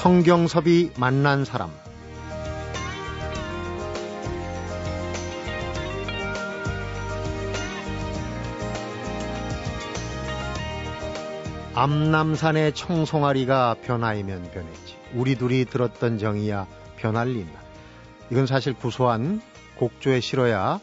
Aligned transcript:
성경섭이 0.00 0.92
만난 0.96 1.44
사람 1.44 1.70
암남산의 11.74 12.72
청송아리가 12.72 13.76
변하이면 13.82 14.50
변했지. 14.52 14.96
우리 15.14 15.34
둘이 15.34 15.66
들었던 15.66 16.16
정이야 16.16 16.66
변할 16.96 17.28
리 17.28 17.40
있나. 17.40 17.60
이건 18.30 18.46
사실 18.46 18.72
구수한 18.72 19.42
곡조에 19.76 20.20
실어야 20.20 20.80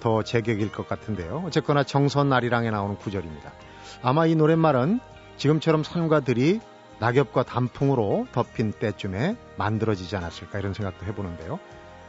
더 0.00 0.24
제격일 0.24 0.72
것 0.72 0.88
같은데요. 0.88 1.44
어쨌거나 1.46 1.84
정선 1.84 2.32
아리랑에 2.32 2.72
나오는 2.72 2.96
구절입니다. 2.96 3.52
아마 4.02 4.26
이 4.26 4.34
노랫말은 4.34 4.98
지금처럼 5.36 5.84
산과 5.84 6.20
들이 6.20 6.58
낙엽과 6.98 7.44
단풍으로 7.44 8.26
덮인 8.32 8.72
때쯤에 8.72 9.36
만들어지지 9.56 10.16
않았을까 10.16 10.58
이런 10.58 10.74
생각도 10.74 11.06
해보는데요. 11.06 11.58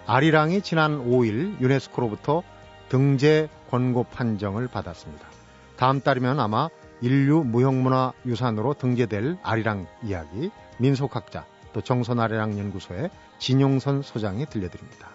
아리랑이 0.05 0.61
지난 0.61 1.05
5일 1.05 1.59
유네스코로부터 1.59 2.43
등재 2.89 3.49
권고 3.69 4.03
판정을 4.05 4.67
받았습니다. 4.67 5.27
다음 5.75 6.01
달이면 6.01 6.39
아마 6.39 6.69
인류 7.01 7.43
무형문화 7.43 8.13
유산으로 8.25 8.73
등재될 8.73 9.37
아리랑 9.43 9.87
이야기 10.03 10.49
민속학자 10.79 11.45
또 11.73 11.81
정선 11.81 12.19
아리랑 12.19 12.57
연구소의 12.57 13.09
진용선 13.37 14.01
소장이 14.01 14.45
들려드립니다. 14.47 15.09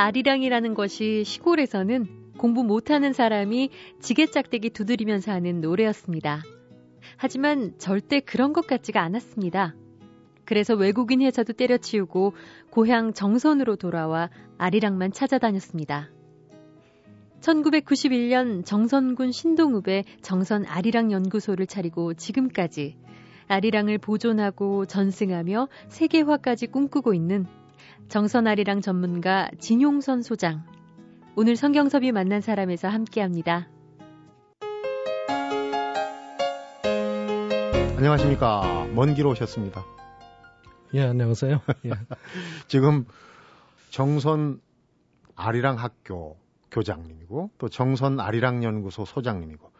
아리랑이라는 0.00 0.72
것이 0.72 1.24
시골에서는 1.24 2.32
공부 2.38 2.64
못하는 2.64 3.12
사람이 3.12 3.68
지게짝대기 4.00 4.70
두드리면서 4.70 5.30
하는 5.30 5.60
노래였습니다. 5.60 6.42
하지만 7.18 7.74
절대 7.76 8.20
그런 8.20 8.54
것 8.54 8.66
같지가 8.66 9.02
않았습니다. 9.02 9.74
그래서 10.46 10.74
외국인 10.74 11.20
회사도 11.20 11.52
때려치우고 11.52 12.32
고향 12.70 13.12
정선으로 13.12 13.76
돌아와 13.76 14.30
아리랑만 14.56 15.12
찾아다녔습니다. 15.12 16.08
1991년 17.40 18.64
정선군 18.64 19.32
신동읍에 19.32 20.04
정선 20.22 20.64
아리랑 20.64 21.12
연구소를 21.12 21.66
차리고 21.66 22.14
지금까지 22.14 22.96
아리랑을 23.48 23.98
보존하고 23.98 24.86
전승하며 24.86 25.68
세계화까지 25.88 26.68
꿈꾸고 26.68 27.12
있는 27.12 27.46
정선 28.10 28.48
아리랑 28.48 28.80
전문가 28.80 29.48
진용선 29.60 30.22
소장. 30.22 30.64
오늘 31.36 31.54
성경섭이 31.54 32.10
만난 32.10 32.40
사람에서 32.40 32.88
함께 32.88 33.20
합니다. 33.20 33.68
안녕하십니까. 37.96 38.88
먼 38.96 39.14
길 39.14 39.28
오셨습니다. 39.28 39.84
예, 40.94 41.02
안녕하세요. 41.02 41.60
예. 41.84 41.90
지금 42.66 43.04
정선 43.90 44.60
아리랑 45.36 45.78
학교 45.78 46.36
교장님이고 46.72 47.50
또 47.58 47.68
정선 47.68 48.18
아리랑 48.18 48.64
연구소 48.64 49.04
소장님이고 49.04 49.70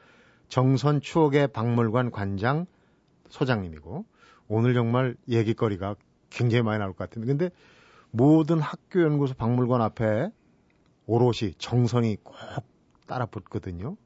정선 0.48 1.00
추억의 1.00 1.48
박물관 1.48 2.12
관장 2.12 2.66
소장님이고 3.28 4.04
오늘 4.46 4.74
정말 4.74 5.16
얘기거리가 5.28 5.96
굉장히 6.30 6.62
많이 6.62 6.78
나올 6.78 6.92
것 6.92 6.98
같은데 6.98 7.26
근데 7.26 7.50
모든 8.10 8.60
학교 8.60 9.02
연구소 9.02 9.34
박물관 9.34 9.80
앞에 9.82 10.30
오롯이 11.06 11.54
정선이 11.58 12.18
꼭 12.22 12.34
따라 13.06 13.26
붙거든요. 13.26 13.96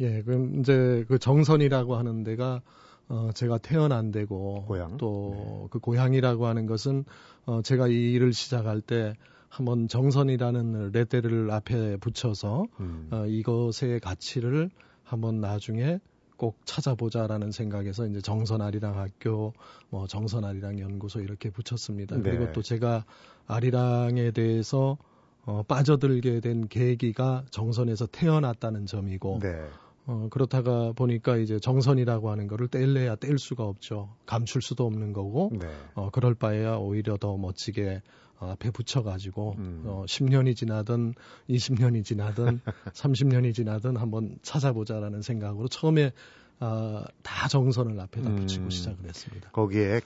예, 0.00 0.22
그럼 0.22 0.60
이제 0.60 1.04
그 1.08 1.18
정선이라고 1.18 1.96
하는 1.96 2.22
데가 2.22 2.62
어, 3.08 3.30
제가 3.34 3.58
태어난 3.58 4.10
데고 4.10 4.64
고향? 4.66 4.96
또그 4.96 5.78
네. 5.78 5.80
고향이라고 5.80 6.46
하는 6.46 6.66
것은 6.66 7.04
어, 7.46 7.62
제가 7.62 7.88
이 7.88 8.12
일을 8.12 8.32
시작할 8.32 8.80
때 8.80 9.14
한번 9.48 9.88
정선이라는 9.88 10.90
레테를 10.92 11.50
앞에 11.50 11.96
붙여서 11.98 12.66
음. 12.80 13.08
어, 13.12 13.26
이것의 13.26 14.00
가치를 14.02 14.70
한번 15.04 15.40
나중에 15.40 16.00
꼭 16.36 16.58
찾아보자라는 16.64 17.50
생각에서 17.50 18.06
이제 18.06 18.20
정선 18.20 18.60
아리랑 18.60 18.98
학교, 18.98 19.52
뭐 19.90 20.06
정선 20.06 20.44
아리랑 20.44 20.80
연구소 20.80 21.20
이렇게 21.20 21.50
붙였습니다. 21.50 22.16
네. 22.16 22.22
그리고 22.22 22.52
또 22.52 22.62
제가 22.62 23.04
아리랑에 23.46 24.30
대해서 24.32 24.98
어, 25.44 25.62
빠져들게 25.62 26.40
된 26.40 26.66
계기가 26.68 27.44
정선에서 27.50 28.06
태어났다는 28.06 28.86
점이고 28.86 29.38
네. 29.42 29.68
어, 30.06 30.28
그렇다가 30.30 30.92
보니까 30.92 31.36
이제 31.36 31.58
정선이라고 31.58 32.30
하는 32.30 32.46
거를 32.46 32.68
뗄래야 32.68 33.16
뗄 33.16 33.38
수가 33.38 33.64
없죠. 33.64 34.14
감출 34.24 34.62
수도 34.62 34.86
없는 34.86 35.12
거고, 35.12 35.50
네. 35.52 35.68
어, 35.94 36.10
그럴 36.10 36.34
바에야 36.34 36.76
오히려 36.76 37.16
더 37.16 37.36
멋지게 37.36 38.02
어, 38.38 38.50
앞에 38.50 38.70
붙여가지고, 38.70 39.54
음. 39.58 39.82
어, 39.86 40.04
10년이 40.06 40.54
지나든 40.54 41.14
20년이 41.48 42.04
지나든 42.04 42.60
30년이 42.92 43.54
지나든 43.54 43.96
한번 43.96 44.38
찾아보자라는 44.42 45.22
생각으로 45.22 45.68
처음에 45.68 46.12
어, 46.60 47.02
다 47.22 47.48
정선을 47.48 47.98
앞에다 47.98 48.34
붙이고 48.34 48.64
음. 48.64 48.70
시작을 48.70 49.04
했습니다. 49.06 49.50
거기에 49.50 50.00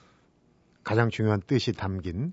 가장 0.83 1.11
중요한 1.11 1.41
뜻이 1.47 1.73
담긴 1.73 2.33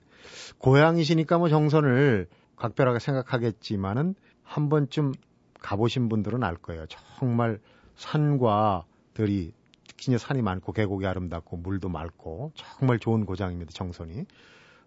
고향이시니까 0.57 1.37
뭐 1.37 1.49
정선을 1.49 2.27
각별하게 2.55 2.99
생각하겠지만은 2.99 4.15
한 4.43 4.69
번쯤 4.69 5.13
가보신 5.59 6.09
분들은 6.09 6.43
알 6.43 6.55
거예요. 6.55 6.85
정말 6.87 7.59
산과 7.95 8.85
들이 9.13 9.51
특히 9.87 10.17
산이 10.17 10.41
많고 10.41 10.73
계곡이 10.73 11.05
아름답고 11.07 11.57
물도 11.57 11.89
맑고 11.89 12.51
정말 12.55 12.99
좋은 12.99 13.25
고장입니다. 13.25 13.71
정선이. 13.71 14.25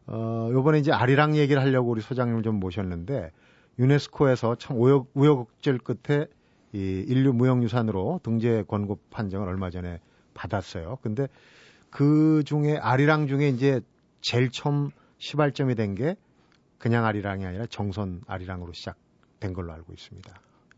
어, 0.07 0.49
요번에 0.53 0.79
이제 0.79 0.93
아리랑 0.93 1.37
얘기를 1.37 1.61
하려고 1.61 1.91
우리 1.91 2.01
소장님을 2.01 2.43
좀 2.43 2.61
모셨는데 2.61 3.31
유네스코에서 3.79 4.57
참 4.57 4.81
우여, 4.81 5.07
우여곡절 5.15 5.79
끝에 5.79 6.27
이 6.73 7.05
인류 7.09 7.33
무형유산으로 7.33 8.21
등재 8.23 8.65
권고 8.69 8.99
판정을 9.11 9.49
얼마 9.49 9.71
전에 9.71 9.99
받았어요. 10.35 10.99
근데 11.03 11.27
그 11.91 12.43
중에 12.45 12.77
아리랑 12.77 13.27
중에 13.27 13.49
이제 13.49 13.81
제일 14.21 14.51
처음 14.51 14.91
시발점이 15.19 15.75
된 15.75 15.95
게 15.95 16.15
그냥 16.79 17.05
아리랑이 17.05 17.45
아니라 17.45 17.67
정선 17.67 18.23
아리랑으로 18.27 18.73
시작된 18.73 19.53
걸로 19.53 19.73
알고 19.73 19.93
있습니다. 19.93 20.33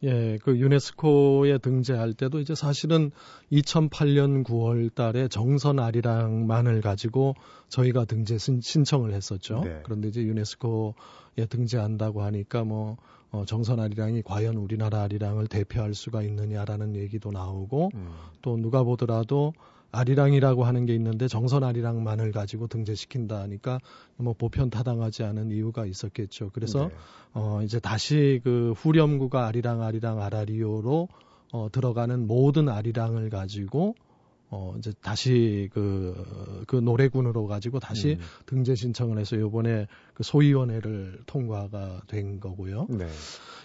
예, 0.04 0.38
그 0.42 0.58
유네스코에 0.58 1.58
등재할 1.58 2.12
때도 2.12 2.40
이제 2.40 2.54
사실은 2.54 3.12
2008년 3.52 4.44
9월 4.44 4.92
달에 4.94 5.28
정선 5.28 5.78
아리랑만을 5.78 6.80
가지고 6.80 7.34
저희가 7.68 8.04
등재 8.04 8.36
신 8.38 8.60
청을 8.60 9.12
했었죠. 9.12 9.60
네. 9.64 9.80
그런데 9.84 10.08
이제 10.08 10.22
유네스코에 10.22 11.46
등재한다고 11.48 12.22
하니까 12.22 12.64
뭐 12.64 12.96
어, 13.30 13.44
정선 13.46 13.80
아리랑이 13.80 14.22
과연 14.22 14.56
우리나라 14.56 15.02
아리랑을 15.02 15.46
대표할 15.46 15.94
수가 15.94 16.22
있느냐라는 16.22 16.96
얘기도 16.96 17.30
나오고 17.30 17.90
음. 17.94 18.10
또 18.42 18.56
누가 18.56 18.82
보더라도 18.82 19.54
아리랑이라고 19.92 20.64
하는 20.64 20.86
게 20.86 20.94
있는데 20.94 21.28
정선 21.28 21.62
아리랑만을 21.62 22.32
가지고 22.32 22.66
등재시킨다 22.66 23.40
하니까 23.40 23.78
뭐 24.16 24.32
보편 24.32 24.70
타당하지 24.70 25.22
않은 25.22 25.50
이유가 25.50 25.86
있었겠죠. 25.86 26.50
그래서 26.52 26.88
네. 26.88 26.94
어 27.34 27.60
이제 27.62 27.78
다시 27.78 28.40
그 28.42 28.72
후렴구가 28.76 29.46
아리랑 29.46 29.82
아리랑 29.82 30.20
아라리오로 30.20 31.08
어 31.52 31.68
들어가는 31.70 32.26
모든 32.26 32.68
아리랑을 32.70 33.28
가지고 33.28 33.94
어 34.48 34.74
이제 34.78 34.92
다시 35.00 35.70
그, 35.72 36.64
그 36.66 36.76
노래군으로 36.76 37.46
가지고 37.46 37.78
다시 37.78 38.18
음. 38.18 38.24
등재 38.46 38.74
신청을 38.74 39.18
해서 39.18 39.38
요번에 39.38 39.86
그 40.14 40.22
소위원회를 40.22 41.20
통과가 41.26 42.02
된 42.06 42.40
거고요. 42.40 42.86
네. 42.90 43.06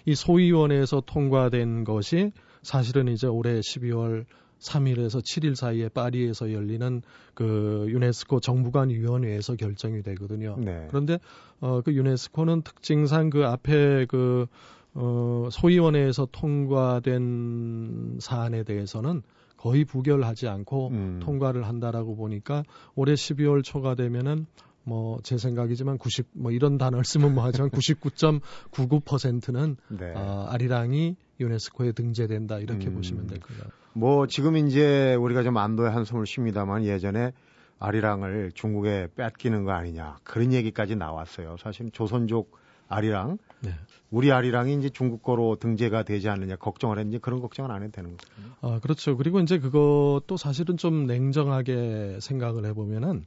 이 0.05 0.15
소위원회에서 0.15 1.03
통과된 1.05 1.83
것이 1.83 2.31
사실은 2.61 3.09
이제 3.09 3.27
올해 3.27 3.59
12월 3.59 4.25
3일에서 4.59 5.21
7일 5.21 5.55
사이에 5.55 5.89
파리에서 5.89 6.51
열리는 6.53 7.01
그 7.33 7.85
유네스코 7.89 8.39
정부간 8.39 8.89
위원회에서 8.89 9.55
결정이 9.55 10.01
되거든요. 10.03 10.55
네. 10.59 10.87
그런데 10.89 11.19
어 11.59 11.81
그 11.83 11.93
유네스코는 11.93 12.61
특징상 12.63 13.29
그 13.29 13.45
앞에 13.45 14.05
그 14.07 14.47
어, 14.93 15.47
소위원회에서 15.51 16.27
통과된 16.31 18.17
사안에 18.19 18.63
대해서는 18.63 19.21
거의 19.55 19.85
부결하지 19.85 20.47
않고 20.47 20.89
음. 20.89 21.19
통과를 21.21 21.67
한다라고 21.67 22.15
보니까 22.15 22.63
올해 22.95 23.13
12월 23.13 23.63
초가 23.63 23.95
되면은 23.95 24.45
뭐제 24.83 25.37
생각이지만 25.37 25.97
90 25.97 26.27
뭐 26.33 26.51
이런 26.51 26.77
단어를 26.77 27.03
쓰면 27.03 27.35
뭐 27.35 27.43
하지만 27.43 27.69
99.99%는 27.69 29.77
네. 29.89 30.13
어, 30.15 30.47
아리랑이 30.49 31.15
유네스코에 31.39 31.91
등재된다 31.91 32.59
이렇게 32.59 32.87
음. 32.87 32.95
보시면 32.95 33.27
될 33.27 33.39
거예요. 33.39 33.63
뭐 33.97 34.27
지금 34.27 34.57
이제 34.57 35.15
우리가 35.15 35.41
좀 35.41 35.57
안도의 35.57 35.89
한숨을 35.89 36.27
쉽니다만 36.27 36.85
예전에 36.85 37.31
아리랑을 37.79 38.51
중국에 38.53 39.07
뺏기는 39.15 39.63
거 39.63 39.71
아니냐 39.71 40.17
그런 40.23 40.53
얘기까지 40.53 40.95
나왔어요. 40.95 41.55
사실 41.57 41.89
조선족 41.89 42.55
아리랑 42.89 43.39
네. 43.61 43.71
우리 44.11 44.31
아리랑이 44.31 44.75
이제 44.75 44.89
중국 44.89 45.23
거로 45.23 45.55
등재가 45.55 46.03
되지 46.03 46.29
않느냐 46.29 46.57
걱정을 46.57 46.99
했는지 46.99 47.17
그런 47.17 47.41
걱정은 47.41 47.71
안 47.71 47.81
해도 47.81 47.91
되는 47.91 48.15
거죠. 48.15 48.29
아 48.61 48.79
그렇죠. 48.79 49.17
그리고 49.17 49.39
이제 49.39 49.57
그것도 49.57 50.37
사실은 50.37 50.77
좀 50.77 51.07
냉정하게 51.07 52.19
생각을 52.21 52.65
해보면은 52.65 53.25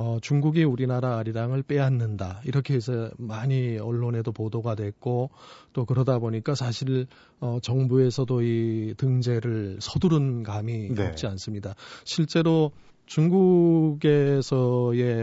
어, 0.00 0.18
중국이 0.22 0.62
우리나라 0.62 1.18
아리랑을 1.18 1.64
빼앗는다. 1.64 2.40
이렇게 2.44 2.74
해서 2.74 3.10
많이 3.18 3.78
언론에도 3.78 4.30
보도가 4.30 4.76
됐고 4.76 5.30
또 5.72 5.84
그러다 5.84 6.20
보니까 6.20 6.54
사실 6.54 7.08
어, 7.40 7.58
정부에서도 7.60 8.42
이 8.42 8.94
등재를 8.96 9.78
서두른 9.80 10.44
감이 10.44 10.94
네. 10.94 11.08
없지 11.08 11.26
않습니다. 11.26 11.74
실제로 12.04 12.70
중국에서의 13.06 14.06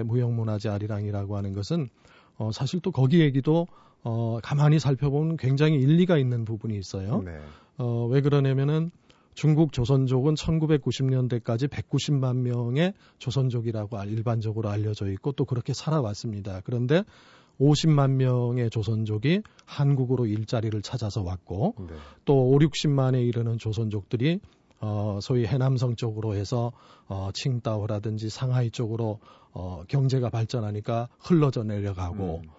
무형문화재 0.04 0.68
아리랑이라고 0.68 1.38
하는 1.38 1.54
것은 1.54 1.88
어, 2.38 2.51
사실 2.51 2.81
또 2.81 2.92
거기 2.92 3.22
얘기도 3.22 3.68
어, 4.04 4.39
가만히 4.44 4.80
살펴보면 4.80 5.38
굉장히 5.38 5.75
일리가 5.77 6.18
있는 6.18 6.44
부분이 6.44 6.77
있어요. 6.77 7.22
네. 7.24 7.39
어, 7.77 8.07
왜 8.12 8.19
그러냐면은 8.19 8.92
중국 9.35 9.73
조선족은 9.73 10.35
1990년대까지 10.35 11.67
190만 11.67 12.37
명의 12.37 12.93
조선족이라고 13.19 14.01
일반적으로 14.05 14.69
알려져 14.69 15.07
있고 15.11 15.33
또 15.33 15.45
그렇게 15.45 15.73
살아왔습니다. 15.73 16.61
그런데 16.63 17.03
50만 17.59 18.11
명의 18.11 18.69
조선족이 18.69 19.41
한국으로 19.65 20.25
일자리를 20.25 20.81
찾아서 20.81 21.21
왔고 21.21 21.75
네. 21.79 21.95
또 22.23 22.49
5, 22.51 22.59
60만에 22.59 23.25
이르는 23.27 23.57
조선족들이 23.57 24.39
어, 24.79 25.19
소위 25.21 25.45
해남성 25.45 25.95
쪽으로 25.95 26.35
해서 26.35 26.71
어, 27.07 27.29
칭다오라든지 27.33 28.29
상하이 28.29 28.71
쪽으로 28.71 29.19
어, 29.51 29.83
경제가 29.88 30.29
발전하니까 30.29 31.09
흘러져 31.19 31.63
내려가고 31.63 32.41
음. 32.43 32.49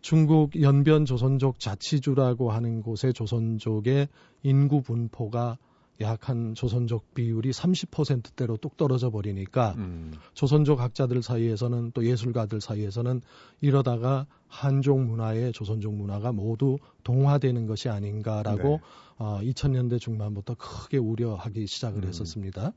중국 0.00 0.60
연변 0.60 1.04
조선족 1.04 1.60
자치주라고 1.60 2.50
하는 2.50 2.82
곳의 2.82 3.12
조선족의 3.14 4.08
인구 4.42 4.82
분포가 4.82 5.58
약 6.02 6.28
한 6.28 6.54
조선족 6.54 7.14
비율이 7.14 7.50
30%대로 7.50 8.56
뚝 8.56 8.76
떨어져 8.76 9.10
버리니까 9.10 9.74
음. 9.78 10.12
조선족 10.34 10.80
학자들 10.80 11.22
사이에서는 11.22 11.92
또 11.92 12.04
예술가들 12.04 12.60
사이에서는 12.60 13.20
이러다가 13.60 14.26
한족 14.46 15.00
문화에 15.00 15.52
조선족 15.52 15.94
문화가 15.94 16.32
모두 16.32 16.78
동화되는 17.04 17.66
것이 17.66 17.88
아닌가라고 17.88 18.68
네. 18.68 18.78
어, 19.18 19.40
2000년대 19.42 20.00
중반부터 20.00 20.54
크게 20.54 20.98
우려하기 20.98 21.66
시작을 21.66 22.04
음. 22.04 22.08
했었습니다. 22.08 22.72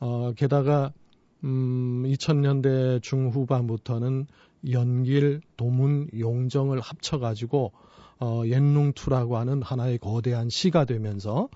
어, 0.00 0.32
게다가 0.36 0.92
음, 1.44 2.02
2000년대 2.06 3.02
중후반부터는 3.02 4.26
연길, 4.70 5.40
도문, 5.56 6.08
용정을 6.18 6.80
합쳐가지고 6.80 7.72
어, 8.18 8.42
옛농투라고 8.44 9.38
하는 9.38 9.62
하나의 9.62 9.98
거대한 9.98 10.50
시가 10.50 10.84
되면서 10.84 11.48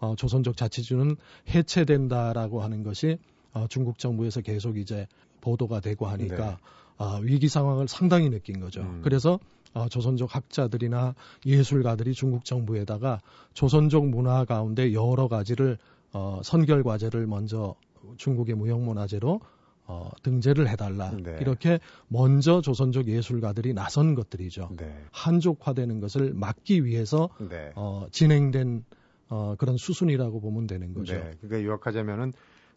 어, 0.00 0.14
조선족 0.16 0.56
자치주는 0.56 1.16
해체된다라고 1.48 2.62
하는 2.62 2.82
것이 2.82 3.18
어, 3.52 3.66
중국 3.68 3.98
정부에서 3.98 4.40
계속 4.40 4.76
이제 4.78 5.06
보도가 5.40 5.80
되고 5.80 6.06
하니까 6.06 6.50
네. 6.50 6.56
어, 6.98 7.18
위기 7.22 7.48
상황을 7.48 7.88
상당히 7.88 8.28
느낀 8.28 8.60
거죠. 8.60 8.82
음. 8.82 9.00
그래서 9.02 9.38
어, 9.74 9.88
조선족 9.88 10.34
학자들이나 10.34 11.14
예술가들이 11.46 12.14
중국 12.14 12.44
정부에다가 12.44 13.20
조선족 13.54 14.08
문화 14.08 14.44
가운데 14.44 14.92
여러 14.92 15.28
가지를 15.28 15.78
어, 16.12 16.40
선결 16.42 16.82
과제를 16.82 17.26
먼저 17.26 17.74
중국의 18.16 18.54
무형문화재로 18.54 19.40
어, 19.84 20.10
등재를 20.22 20.68
해달라. 20.68 21.10
네. 21.10 21.38
이렇게 21.40 21.80
먼저 22.08 22.60
조선족 22.60 23.08
예술가들이 23.08 23.72
나선 23.72 24.14
것들이죠. 24.14 24.70
네. 24.76 24.94
한족화되는 25.12 26.00
것을 26.00 26.34
막기 26.34 26.84
위해서 26.84 27.30
네. 27.38 27.72
어, 27.74 28.06
진행된 28.10 28.84
어, 29.28 29.54
그런 29.56 29.76
수순이라고 29.76 30.40
보면 30.40 30.66
되는 30.66 30.94
거죠. 30.94 31.14
네. 31.14 31.32
그러니까 31.40 31.68
요약하자면은 31.68 32.32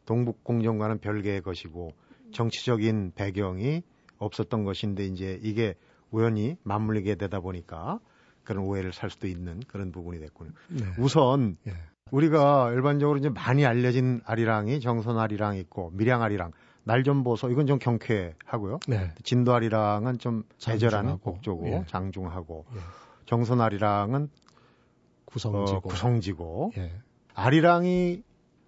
동북공정과는 0.05 0.99
별개의 0.99 1.41
것이고 1.41 1.91
정치적인 2.31 3.13
배경이 3.15 3.83
없었던 4.17 4.63
것인데 4.63 5.05
이제 5.05 5.39
이게 5.41 5.75
우연히 6.11 6.57
맞물리게 6.63 7.15
되다 7.15 7.39
보니까 7.39 7.99
그런 8.43 8.65
오해를 8.65 8.91
살 8.91 9.09
수도 9.09 9.27
있는 9.27 9.59
그런 9.67 9.91
부분이 9.91 10.19
됐군요. 10.19 10.51
네. 10.69 10.85
우선 10.99 11.57
예. 11.67 11.73
우리가 12.11 12.71
일반적으로 12.73 13.17
이제 13.17 13.29
많이 13.29 13.65
알려진 13.65 14.21
아리랑이 14.25 14.81
정선 14.81 15.17
아리랑 15.17 15.57
있고 15.57 15.91
밀양 15.93 16.21
아리랑 16.21 16.51
날 16.83 17.03
좀 17.03 17.23
보소 17.23 17.49
이건 17.49 17.67
좀 17.67 17.77
경쾌하고요. 17.77 18.79
네. 18.87 19.11
진도 19.23 19.53
아리랑은 19.53 20.17
좀 20.17 20.43
애절한 20.67 21.19
곡조고 21.19 21.67
예. 21.67 21.83
장중하고 21.87 22.65
예. 22.75 22.79
정선 23.25 23.61
아리랑은 23.61 24.29
구성지고, 25.31 25.77
어, 25.77 25.81
구성지고 25.81 26.71
예. 26.77 26.91
아리랑이 27.33 28.23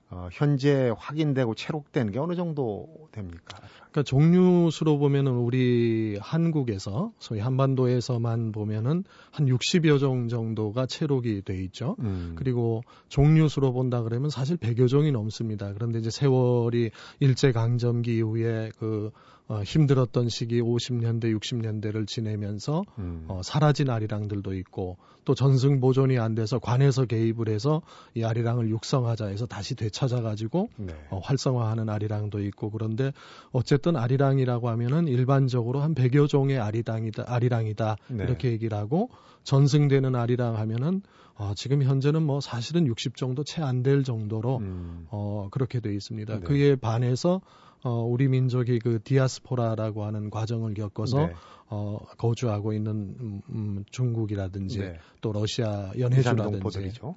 어, 0.10 0.30
현재 0.31 0.94
확인되고 0.98 1.56
체록된 1.56 2.12
게 2.12 2.19
어느 2.19 2.36
정도 2.36 2.88
됩니까? 3.12 3.60
그러니까 3.94 4.04
종류수로 4.04 4.98
보면은 4.98 5.34
우리 5.34 6.18
한국에서 6.19 7.13
소위 7.19 7.40
한반도에서만 7.40 8.51
보면은 8.51 9.04
한 9.30 9.45
60여 9.45 10.00
종 10.00 10.28
정도가 10.28 10.88
체록이 10.88 11.44
돼 11.44 11.63
있죠. 11.66 11.95
음. 12.00 12.34
그리고 12.36 12.81
종류수로 13.10 13.72
본다 13.72 14.01
그러면 14.01 14.31
사실 14.31 14.57
100여 14.57 14.88
종이 14.88 15.12
넘습니다. 15.12 15.74
그런데 15.74 16.00
이제 16.00 16.10
세월이 16.10 16.90
일제 17.19 17.51
강점기 17.51 18.18
이후에 18.18 18.72
그 18.80 19.12
어, 19.48 19.62
힘들었던 19.62 20.30
시기 20.30 20.62
50년대, 20.62 21.38
60년대를 21.38 22.07
지내면서 22.07 22.84
음. 22.98 23.25
어, 23.28 23.42
사라진 23.44 23.90
아리랑들도 23.90 24.54
있고 24.54 24.98
또 25.25 25.36
전승 25.36 25.81
보존이 25.81 26.18
안 26.18 26.34
돼서 26.34 26.60
관에서 26.60 27.06
개입을 27.06 27.50
해서 27.50 27.81
이 28.13 28.24
아리랑을 28.24 28.69
육성하자 28.69 29.28
해서 29.28 29.45
다시 29.45 29.75
되찾아가지고 29.75 30.69
네. 30.78 30.94
어, 31.10 31.19
활성화하는 31.19 31.90
아리랑도 31.90 32.40
있고 32.45 32.69
그런데 32.72 33.12
어쨌든 33.51 33.82
아리랑이라고 33.95 34.69
하면은 34.69 35.07
일반적으로 35.07 35.81
한 35.81 35.94
100여 35.95 36.27
종의 36.27 36.59
아리랑이다, 36.59 37.25
아리랑이다 37.27 37.97
네. 38.09 38.24
이렇게 38.24 38.51
얘기를 38.51 38.77
하고 38.77 39.09
전승되는 39.44 40.15
아리랑 40.15 40.57
하면은 40.57 41.01
어, 41.35 41.53
지금 41.56 41.83
현재는 41.83 42.24
뭐 42.24 42.39
사실은 42.41 42.85
60 42.88 43.18
정도 43.18 43.44
채 43.44 43.62
안 43.62 43.83
될 43.83 44.03
정도로 44.03 44.57
음. 44.57 45.07
어, 45.09 45.47
그렇게 45.51 45.80
돼 45.80 45.94
있습니다. 45.94 46.35
네. 46.35 46.39
그에 46.41 46.75
반해서 46.75 47.42
어, 47.83 48.02
우리 48.02 48.28
민족이 48.30 48.80
그 48.80 48.99
디아스포라라고 49.04 50.06
하는 50.06 50.30
과정을 50.30 50.73
겪어서 50.73 51.28
네. 51.28 51.33
어, 51.69 51.97
거주하고 52.18 52.71
있는 52.73 52.92
음, 53.19 53.42
음, 53.49 53.83
중국이라든지 53.92 54.80
네. 54.80 54.99
또 55.21 55.33
러시아 55.33 55.92
연해주라든지 55.97 56.59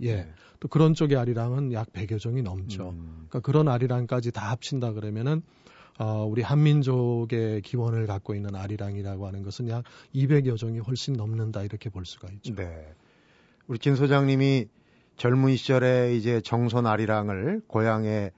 예. 0.00 0.14
네. 0.14 0.28
또 0.60 0.68
그런 0.68 0.94
쪽의 0.94 1.16
아리랑은 1.18 1.72
약 1.72 1.92
100여 1.92 2.18
종이 2.18 2.42
넘죠. 2.42 2.88
음. 2.88 3.26
그러니까 3.28 3.40
그런 3.40 3.68
아리랑까지 3.68 4.32
다 4.32 4.50
합친다 4.50 4.92
그러면은 4.92 5.42
어, 5.98 6.24
우리 6.24 6.42
한민족의 6.42 7.62
기원을 7.62 8.06
갖고 8.06 8.34
있는 8.34 8.54
아리랑이라고 8.54 9.26
하는 9.26 9.42
것은 9.42 9.68
약 9.68 9.84
200여 10.14 10.56
종이 10.56 10.78
훨씬 10.78 11.14
넘는다 11.14 11.62
이렇게 11.62 11.88
볼 11.90 12.04
수가 12.04 12.28
있죠. 12.34 12.54
네. 12.54 12.94
우리 13.66 13.78
진 13.78 13.96
소장님이 13.96 14.68
젊은 15.16 15.56
시절에 15.56 16.14
이제 16.14 16.40
정선 16.40 16.86
아리랑을 16.86 17.62
고향에 17.66 18.30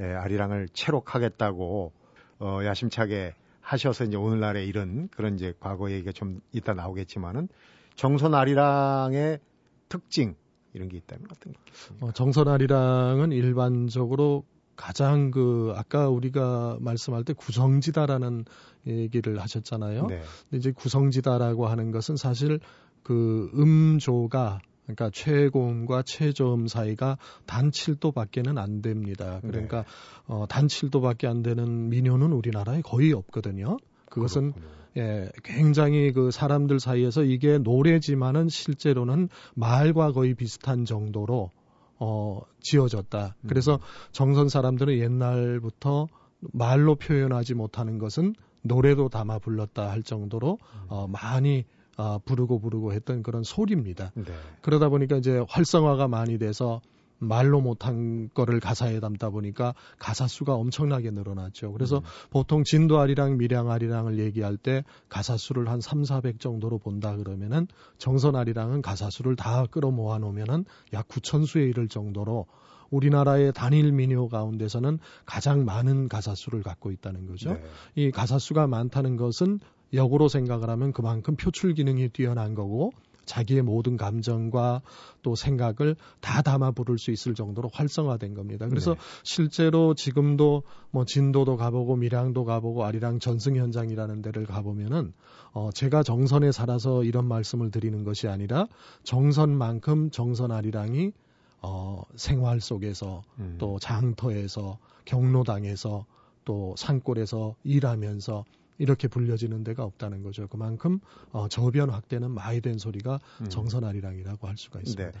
예, 0.00 0.04
아리랑을 0.04 0.68
체록하겠다고 0.72 1.92
어, 2.40 2.60
야심차게 2.64 3.34
하셔서 3.60 4.04
이제 4.04 4.16
오늘날에 4.16 4.64
이런 4.64 5.08
그런 5.08 5.34
이제 5.34 5.52
과거 5.58 5.90
얘기가 5.90 6.12
좀 6.12 6.40
이따 6.52 6.74
나오겠지만은 6.74 7.48
정선 7.96 8.34
아리랑의 8.34 9.40
특징 9.88 10.36
이런 10.72 10.88
게 10.88 10.98
있다면 10.98 11.26
어떤 11.30 11.52
게 11.52 11.58
있습니까? 11.72 12.06
어, 12.06 12.12
정선 12.12 12.48
아리랑은 12.48 13.32
일반적으로 13.32 14.44
가장 14.78 15.32
그 15.32 15.74
아까 15.76 16.08
우리가 16.08 16.78
말씀할 16.80 17.24
때 17.24 17.34
구성지다라는 17.34 18.44
얘기를 18.86 19.40
하셨잖아요. 19.42 20.06
네. 20.06 20.22
근데 20.48 20.56
이제 20.56 20.70
구성지다라고 20.70 21.66
하는 21.66 21.90
것은 21.90 22.16
사실 22.16 22.60
그 23.02 23.50
음조가 23.54 24.60
그러니까 24.84 25.10
최고음과 25.12 26.04
최저음 26.06 26.68
사이가 26.68 27.18
단 27.44 27.70
7도밖에는 27.70 28.56
안 28.56 28.80
됩니다. 28.80 29.40
그러니까 29.42 29.82
네. 29.82 29.88
어, 30.28 30.46
단 30.48 30.68
7도밖에 30.68 31.26
안 31.26 31.42
되는 31.42 31.90
민요는 31.90 32.32
우리나라에 32.32 32.80
거의 32.80 33.12
없거든요. 33.12 33.76
그것은 34.06 34.52
그렇군요. 34.52 34.78
예, 34.96 35.30
굉장히 35.44 36.12
그 36.12 36.30
사람들 36.30 36.80
사이에서 36.80 37.24
이게 37.24 37.58
노래지만은 37.58 38.48
실제로는 38.48 39.28
말과 39.54 40.12
거의 40.12 40.34
비슷한 40.34 40.84
정도로 40.84 41.50
어, 41.98 42.40
지어졌다. 42.60 43.36
그래서 43.48 43.74
음. 43.74 43.78
정선 44.12 44.48
사람들은 44.48 44.98
옛날부터 44.98 46.06
말로 46.40 46.94
표현하지 46.94 47.54
못하는 47.54 47.98
것은 47.98 48.34
노래도 48.62 49.08
담아 49.08 49.38
불렀다 49.38 49.90
할 49.90 50.02
정도로 50.02 50.58
음. 50.60 50.86
어, 50.88 51.06
많이 51.08 51.64
어, 51.96 52.18
부르고 52.24 52.60
부르고 52.60 52.92
했던 52.92 53.22
그런 53.22 53.42
소리입니다. 53.42 54.12
네. 54.14 54.24
그러다 54.62 54.88
보니까 54.88 55.16
이제 55.16 55.44
활성화가 55.48 56.06
많이 56.06 56.38
돼서 56.38 56.80
말로 57.18 57.60
못한 57.60 58.30
거를 58.32 58.60
가사에 58.60 59.00
담다 59.00 59.30
보니까 59.30 59.74
가사 59.98 60.26
수가 60.26 60.54
엄청나게 60.54 61.10
늘어났죠. 61.10 61.72
그래서 61.72 61.98
음. 61.98 62.02
보통 62.30 62.64
진도아리랑 62.64 63.38
밀양아리랑을 63.38 64.18
얘기할 64.18 64.56
때 64.56 64.84
가사 65.08 65.36
수를 65.36 65.68
한 65.68 65.80
3, 65.80 66.04
400 66.04 66.40
정도로 66.40 66.78
본다 66.78 67.16
그러면은 67.16 67.66
정선아리랑은 67.98 68.82
가사 68.82 69.10
수를 69.10 69.36
다 69.36 69.66
끌어 69.70 69.90
모아 69.90 70.18
놓으면은 70.18 70.64
약 70.92 71.08
9천 71.08 71.46
수에 71.46 71.64
이를 71.64 71.88
정도로 71.88 72.46
우리나라의 72.90 73.52
단일 73.52 73.92
민요 73.92 74.28
가운데서는 74.28 74.98
가장 75.26 75.64
많은 75.64 76.08
가사 76.08 76.34
수를 76.34 76.62
갖고 76.62 76.90
있다는 76.90 77.26
거죠. 77.26 77.52
네. 77.52 77.62
이 77.96 78.10
가사 78.10 78.38
수가 78.38 78.66
많다는 78.66 79.16
것은 79.16 79.60
역으로 79.92 80.28
생각을 80.28 80.68
하면 80.70 80.92
그만큼 80.92 81.36
표출 81.36 81.74
기능이 81.74 82.08
뛰어난 82.10 82.54
거고 82.54 82.92
자기의 83.28 83.62
모든 83.62 83.96
감정과 83.96 84.82
또 85.22 85.36
생각을 85.36 85.94
다 86.20 86.42
담아 86.42 86.72
부를 86.72 86.98
수 86.98 87.12
있을 87.12 87.34
정도로 87.34 87.70
활성화된 87.72 88.34
겁니다. 88.34 88.66
그래서 88.68 88.94
네. 88.94 89.00
실제로 89.22 89.94
지금도 89.94 90.64
뭐 90.90 91.04
진도도 91.04 91.56
가보고 91.56 91.96
밀양도 91.96 92.44
가보고 92.44 92.84
아리랑 92.84 93.20
전승 93.20 93.56
현장이라는 93.56 94.22
데를 94.22 94.46
가보면은 94.46 95.12
어 95.52 95.70
제가 95.72 96.02
정선에 96.02 96.50
살아서 96.50 97.04
이런 97.04 97.26
말씀을 97.26 97.70
드리는 97.70 98.02
것이 98.02 98.26
아니라 98.26 98.66
정선만큼 99.04 100.10
정선 100.10 100.50
아리랑이 100.50 101.12
어 101.60 102.02
생활 102.16 102.60
속에서 102.60 103.22
음. 103.38 103.56
또 103.58 103.78
장터에서 103.78 104.78
경로당에서 105.04 106.06
또 106.44 106.74
산골에서 106.78 107.56
일하면서 107.62 108.44
이렇게 108.78 109.08
불려지는 109.08 109.64
데가 109.64 109.84
없다는 109.84 110.22
거죠. 110.22 110.46
그만큼 110.48 111.00
어, 111.32 111.48
저변 111.48 111.90
확대는 111.90 112.30
많이 112.30 112.60
된 112.60 112.78
소리가 112.78 113.20
음. 113.40 113.48
정선 113.48 113.84
아리랑이라고 113.84 114.48
할 114.48 114.56
수가 114.56 114.80
있습니다. 114.80 115.10
네. 115.10 115.18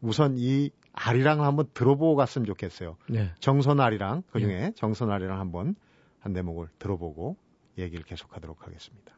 우선 0.00 0.36
이 0.38 0.70
아리랑을 0.92 1.44
한번 1.44 1.66
들어보고 1.74 2.16
갔으면 2.16 2.46
좋겠어요. 2.46 2.96
네. 3.08 3.32
정선 3.38 3.80
아리랑 3.80 4.22
그중에 4.32 4.54
네. 4.54 4.72
정선 4.76 5.10
아리랑 5.10 5.38
한번 5.38 5.74
한 6.20 6.32
대목을 6.32 6.68
들어보고 6.78 7.36
얘기를 7.78 8.04
계속하도록 8.04 8.66
하겠습니다. 8.66 9.12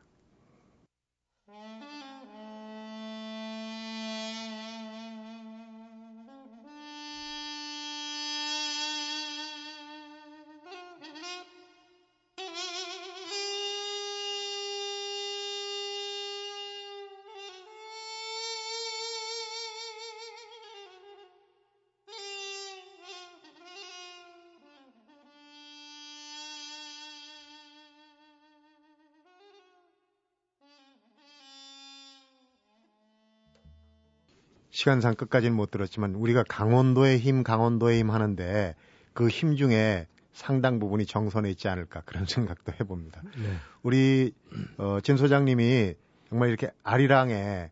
시간상 34.72 35.14
끝까지는 35.14 35.54
못 35.54 35.70
들었지만 35.70 36.14
우리가 36.14 36.42
강원도의 36.48 37.18
힘, 37.18 37.44
강원도의 37.44 38.00
힘 38.00 38.10
하는데 38.10 38.74
그 39.12 39.28
힘 39.28 39.54
중에 39.56 40.08
상당 40.32 40.78
부분이 40.78 41.04
정선에 41.04 41.50
있지 41.50 41.68
않을까 41.68 42.00
그런 42.06 42.24
생각도 42.26 42.72
해봅니다. 42.80 43.22
네. 43.36 43.54
우리 43.82 44.32
어, 44.78 44.98
진 45.02 45.16
소장님이 45.16 45.94
정말 46.30 46.48
이렇게 46.48 46.70
아리랑에 46.82 47.70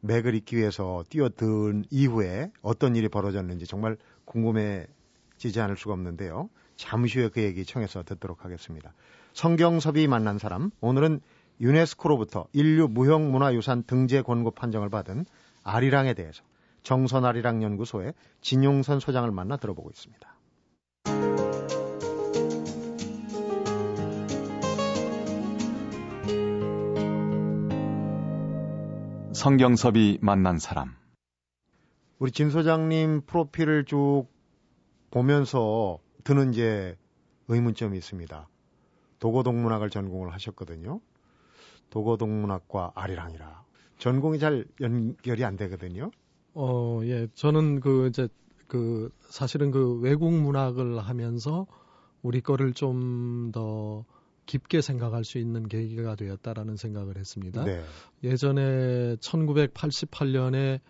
맥을 0.00 0.34
잇기 0.34 0.56
위해서 0.56 1.04
뛰어든 1.08 1.84
이후에 1.90 2.50
어떤 2.60 2.96
일이 2.96 3.08
벌어졌는지 3.08 3.66
정말 3.68 3.96
궁금해지지 4.24 5.60
않을 5.60 5.76
수가 5.76 5.94
없는데요. 5.94 6.50
잠시 6.74 7.20
후에 7.20 7.28
그 7.28 7.40
얘기 7.40 7.64
청해서 7.64 8.02
듣도록 8.02 8.44
하겠습니다. 8.44 8.92
성경섭이 9.32 10.08
만난 10.08 10.38
사람 10.38 10.72
오늘은 10.80 11.20
유네스코로부터 11.60 12.48
인류 12.52 12.88
무형문화유산 12.88 13.84
등재 13.84 14.22
권고 14.22 14.50
판정을 14.50 14.90
받은 14.90 15.24
아리랑에 15.64 16.14
대해서 16.14 16.42
정선 16.82 17.24
아리랑 17.24 17.62
연구소의 17.62 18.14
진용선 18.40 19.00
소장을 19.00 19.30
만나 19.30 19.56
들어보고 19.56 19.90
있습니다. 19.90 20.32
성경섭이 29.34 30.18
만난 30.20 30.58
사람. 30.58 30.94
우리 32.18 32.30
진 32.30 32.50
소장님 32.50 33.22
프로필을 33.26 33.84
쭉 33.86 34.26
보면서 35.10 35.98
드는 36.22 36.52
이제 36.52 36.96
의문점이 37.48 37.98
있습니다. 37.98 38.48
도고 39.18 39.42
동문학을 39.42 39.90
전공을 39.90 40.32
하셨거든요. 40.32 41.00
도고 41.90 42.16
동문학과 42.16 42.92
아리랑이라 42.94 43.61
전공이 44.02 44.40
잘 44.40 44.64
연결이 44.80 45.44
안 45.44 45.56
되거든요. 45.56 46.10
어, 46.54 47.00
예. 47.04 47.28
저는 47.34 47.78
그 47.78 48.08
이제 48.08 48.26
그 48.66 49.10
사실은 49.20 49.70
그 49.70 50.00
외국 50.00 50.32
문학을 50.32 50.98
하면서 50.98 51.66
우리 52.20 52.40
거를 52.40 52.72
좀 52.72 53.52
더 53.52 54.04
깊게 54.46 54.80
생각할 54.80 55.24
수 55.24 55.38
있는 55.38 55.68
계기가 55.68 56.16
되었다라는 56.16 56.76
생각을 56.76 57.16
했습니다. 57.16 57.64
네. 57.64 57.84
예전에 58.24 59.14
1988년에 59.16 60.80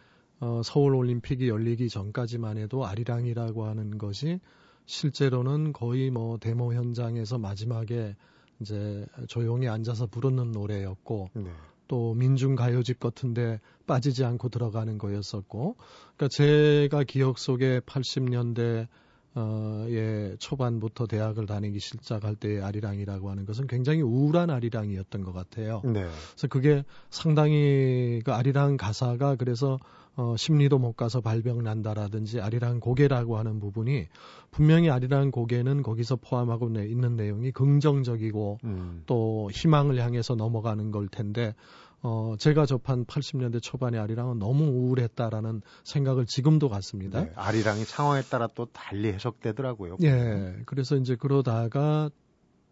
어, 0.41 0.63
서울 0.65 0.95
올림픽이 0.95 1.51
열리기 1.51 1.91
전까지만 1.91 2.57
해도 2.57 2.87
아리랑이라고 2.87 3.67
하는 3.67 3.99
것이 3.99 4.41
실제로는 4.87 5.75
거의 5.75 6.11
뭐 6.11 6.39
데모 6.39 6.73
현장에서 6.73 7.39
마지막에 7.39 8.17
이제 8.61 9.05
조용히 9.29 9.69
앉아서 9.69 10.07
부르는 10.07 10.51
노래였고 10.53 11.29
네. 11.35 11.51
또 11.93 12.15
민중 12.15 12.55
가요집 12.55 13.01
같은데 13.01 13.61
빠지지 13.87 14.25
않고 14.25 14.49
들어가는 14.49 14.97
거였었고, 14.97 15.77
그러니까 16.17 16.29
제가 16.31 17.05
기억 17.05 17.37
속에 17.39 17.81
80년대 17.81 18.89
어, 19.35 19.85
예, 19.91 20.35
초반부터 20.39 21.07
대학을 21.07 21.45
다니기 21.45 21.81
시작할 21.81 22.35
때의 22.37 22.63
아리랑이라고 22.63 23.29
하는 23.29 23.45
것은 23.45 23.67
굉장히 23.67 24.01
우울한 24.01 24.49
아리랑이었던 24.49 25.23
것 25.23 25.35
같아요. 25.35 25.83
네. 25.85 26.07
그래서 26.31 26.49
그게 26.49 26.83
상당히 27.11 28.23
그 28.25 28.33
아리랑 28.33 28.79
가사가 28.79 29.37
그래서 29.37 29.79
어, 30.17 30.35
심리도 30.37 30.79
못 30.79 30.95
가서 30.95 31.21
발병 31.21 31.63
난다라든지 31.63 32.41
아리랑 32.41 32.81
고개라고 32.81 33.39
하는 33.39 33.61
부분이 33.61 34.09
분명히 34.51 34.91
아리랑 34.91 35.31
고개는 35.31 35.83
거기서 35.83 36.17
포함하고 36.17 36.69
내, 36.69 36.87
있는 36.87 37.17
내용이 37.17 37.53
긍정적이고 37.53 38.59
음. 38.65 39.03
또 39.07 39.49
희망을 39.53 39.99
향해서 39.99 40.35
넘어가는 40.35 40.91
걸 40.91 41.09
텐데 41.09 41.55
어, 42.03 42.35
제가 42.39 42.67
접한 42.67 43.07
80년대 43.07 43.63
초반의 43.63 43.99
아리랑은 44.01 44.39
너무 44.39 44.65
우울했다라는 44.65 45.63
생각을 45.85 46.27
지금도 46.27 46.69
갖습니다. 46.69 47.25
네, 47.25 47.33
아리랑이 47.37 47.85
상황에 47.85 48.21
따라 48.23 48.49
또 48.55 48.67
달리 48.67 49.13
해석되더라고요. 49.13 49.97
예. 50.03 50.57
그래서 50.67 50.97
이제 50.97 51.15
그러다가 51.15 52.11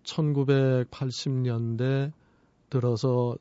1980년대 0.03 2.11
들어서 2.71 3.37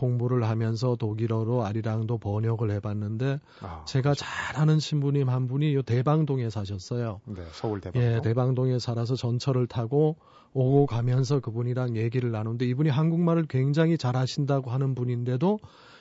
공부를 0.00 0.44
하면서 0.44 0.96
독일어로 0.96 1.64
아리랑도 1.66 2.16
번역을 2.16 2.70
해봤는데 2.70 3.38
아, 3.60 3.84
제가 3.84 4.14
그렇죠. 4.14 4.24
잘 4.24 4.58
아는 4.58 4.78
신부님 4.78 5.28
한 5.28 5.46
분이 5.46 5.74
요 5.74 5.82
대방동에 5.82 6.48
사셨어요. 6.48 7.20
네, 7.26 7.42
서울 7.52 7.80
대방동. 7.82 8.02
예, 8.02 8.20
대방동에 8.22 8.78
살아서 8.78 9.14
전철을 9.14 9.66
타고 9.66 10.16
오고 10.54 10.86
가면서 10.86 11.40
그분이랑 11.40 11.96
얘기를 11.96 12.30
나누는데 12.32 12.64
이분이 12.66 12.88
한국말을 12.88 13.46
굉장히 13.46 13.98
잘하신다고 13.98 14.70
하는 14.70 14.94
분인데도 14.94 15.58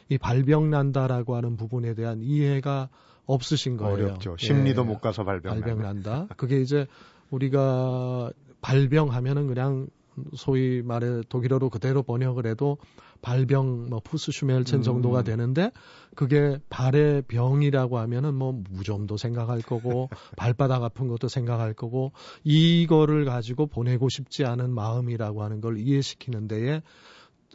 이 0.07 0.17
발병 0.17 0.69
난다라고 0.69 1.35
하는 1.35 1.57
부분에 1.57 1.93
대한 1.93 2.21
이해가 2.21 2.87
없으신 3.25 3.75
거예요. 3.77 3.93
어렵죠. 3.93 4.37
심리도 4.39 4.81
예, 4.81 4.85
못 4.85 5.01
가서 5.01 5.25
발병 5.25 5.51
발병 5.51 5.81
난다. 5.81 6.27
그게 6.37 6.61
이제 6.61 6.87
우리가 7.31 8.31
발병하면은 8.61 9.47
그냥 9.47 9.87
소위 10.35 10.81
말해 10.81 11.21
독일어로 11.29 11.69
그대로 11.69 12.01
번역을 12.01 12.47
해도 12.47 12.77
발병 13.21 13.89
뭐 13.89 13.99
푸스 13.99 14.31
슈멜첸 14.31 14.81
정도가 14.81 15.19
음. 15.19 15.23
되는데 15.23 15.71
그게 16.15 16.59
발의 16.69 17.23
병이라고 17.23 17.97
하면은 17.99 18.33
뭐 18.33 18.61
무좀도 18.69 19.17
생각할 19.17 19.61
거고 19.61 20.09
발바닥 20.37 20.83
아픈 20.83 21.07
것도 21.07 21.27
생각할 21.27 21.73
거고 21.73 22.11
이거를 22.43 23.25
가지고 23.25 23.67
보내고 23.67 24.09
싶지 24.09 24.45
않은 24.45 24.73
마음이라고 24.73 25.43
하는 25.43 25.61
걸 25.61 25.77
이해시키는 25.77 26.47
데에 26.47 26.81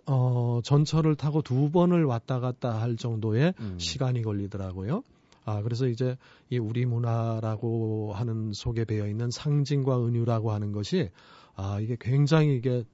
어 0.06 0.60
전철을 0.62 1.14
타고 1.14 1.40
두 1.40 1.70
번을 1.70 2.04
왔다 2.04 2.40
갔다 2.40 2.80
할 2.80 2.96
정도의 2.96 3.54
음. 3.58 3.78
시간이 3.78 4.22
걸리더라고요. 4.22 5.02
아, 5.46 5.62
그래서 5.62 5.86
이제 5.86 6.16
이 6.50 6.58
우리 6.58 6.86
문화라고 6.86 8.12
하는 8.14 8.52
속에 8.52 8.84
배어 8.84 9.06
있는 9.06 9.30
상징과 9.30 10.04
은유라고 10.06 10.52
하는 10.52 10.72
것이 10.72 11.10
아, 11.54 11.78
이게 11.80 11.96
굉장히 12.00 12.56
이게 12.56 12.84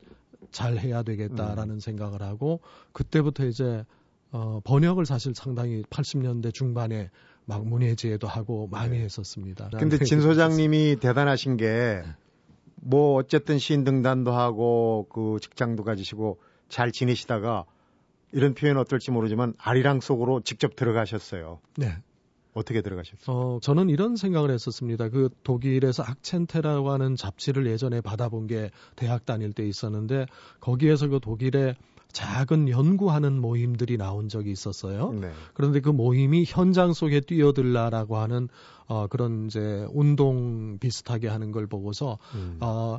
잘 0.50 0.78
해야 0.78 1.02
되겠다라는 1.02 1.76
음. 1.76 1.80
생각을 1.80 2.22
하고 2.22 2.60
그때부터 2.92 3.46
이제 3.46 3.84
어, 4.32 4.60
번역을 4.64 5.06
사실 5.06 5.34
상당히 5.34 5.82
80년대 5.82 6.54
중반에 6.54 7.10
막 7.46 7.66
문예제도 7.66 8.28
하고 8.28 8.68
많이 8.68 8.98
네. 8.98 9.04
했었습니다. 9.04 9.70
근데 9.78 9.98
진 9.98 10.20
소장님이 10.20 10.96
대단하신 11.00 11.56
게 11.56 12.02
뭐 12.80 13.14
어쨌든 13.14 13.58
시인 13.58 13.84
등단도 13.84 14.32
하고 14.32 15.06
그 15.10 15.38
직장도 15.40 15.84
가지시고 15.84 16.40
잘 16.68 16.92
지내시다가 16.92 17.66
이런 18.32 18.54
표현 18.54 18.76
어떨지 18.76 19.10
모르지만 19.10 19.54
아리랑 19.58 20.00
속으로 20.00 20.40
직접 20.40 20.76
들어가셨어요. 20.76 21.60
네. 21.76 21.96
어떻게 22.52 22.82
들어가셨어요? 22.82 23.36
어, 23.36 23.60
저는 23.60 23.88
이런 23.88 24.16
생각을 24.16 24.50
했었습니다. 24.50 25.08
그 25.08 25.28
독일에서 25.42 26.02
악첸테라고 26.02 26.90
하는 26.90 27.16
잡지를 27.16 27.66
예전에 27.66 28.00
받아본 28.00 28.46
게 28.46 28.70
대학 28.96 29.24
다닐 29.24 29.52
때 29.52 29.66
있었는데 29.66 30.26
거기에서 30.60 31.08
그 31.08 31.20
독일의 31.20 31.76
작은 32.12 32.68
연구하는 32.68 33.40
모임들이 33.40 33.96
나온 33.96 34.28
적이 34.28 34.50
있었어요. 34.50 35.12
네. 35.12 35.30
그런데 35.54 35.80
그 35.80 35.90
모임이 35.90 36.44
현장 36.46 36.92
속에 36.92 37.20
뛰어들라라고 37.20 38.16
하는 38.16 38.48
어, 38.86 39.06
그런 39.06 39.46
이제 39.46 39.86
운동 39.92 40.78
비슷하게 40.80 41.28
하는 41.28 41.52
걸 41.52 41.68
보고서 41.68 42.18
음. 42.34 42.58
어, 42.60 42.98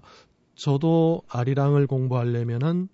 저도 0.55 1.23
아리랑을 1.27 1.87
공부하려면은 1.87 2.87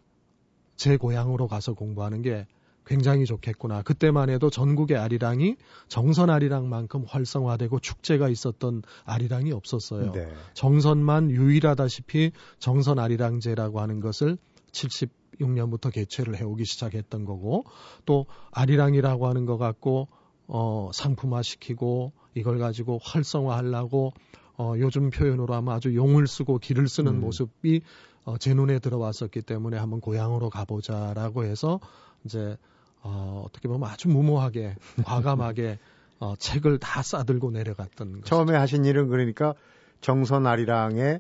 제 0.76 0.98
고향으로 0.98 1.48
가서 1.48 1.74
공부하는 1.74 2.22
게 2.22 2.48
굉장히 2.88 3.26
좋겠구나. 3.26 3.82
그때만 3.82 4.30
해도 4.30 4.50
전국의 4.50 4.98
아리랑이 4.98 5.58
정선 5.88 6.30
아리랑만큼 6.30 7.04
활성화되고 7.08 7.80
축제가 7.80 8.30
있었던 8.30 8.82
아리랑이 9.06 9.52
없었어요. 9.52 10.14
네. 10.14 10.32
정선만 10.54 11.30
유일하다시피 11.30 12.32
정선 12.60 12.98
아리랑제라고 12.98 13.82
하는 13.82 14.00
것을 14.00 14.38
76년부터 14.72 15.92
개최를 15.92 16.38
해오기 16.38 16.66
시작했던 16.66 17.26
거고 17.26 17.66
또 18.06 18.26
아리랑이라고 18.52 19.28
하는 19.28 19.46
것 19.46 19.58
갖고 19.58 20.08
어 20.48 20.90
상품화 20.94 21.42
시키고 21.42 22.14
이걸 22.36 22.58
가지고 22.58 23.00
활성화하려고 23.04 24.14
어 24.58 24.74
요즘 24.78 25.10
표현으로 25.10 25.54
하면 25.56 25.74
아주 25.74 25.94
용을 25.94 26.26
쓰고 26.26 26.60
길을 26.60 26.88
쓰는 26.88 27.16
음. 27.16 27.20
모습이 27.20 27.82
어, 28.24 28.38
제 28.38 28.54
눈에 28.54 28.80
들어왔었기 28.80 29.42
때문에 29.42 29.78
한번 29.78 30.02
고향으로 30.02 30.50
가보자라고 30.50 31.46
해서 31.46 31.80
이제 32.26 32.58
어, 33.04 33.44
어떻게 33.46 33.68
보면 33.68 33.90
아주 33.90 34.10
무모하게 34.10 34.76
과감하게 35.04 35.80
어, 36.20 36.36
책을 36.38 36.80
다 36.80 37.04
싸들고 37.04 37.52
내려갔던 37.52 38.22
처음에 38.24 38.46
것이죠. 38.46 38.62
하신 38.62 38.86
일은 38.86 39.08
그러니까 39.08 39.54
정선 40.02 40.48
아리랑의 40.48 41.20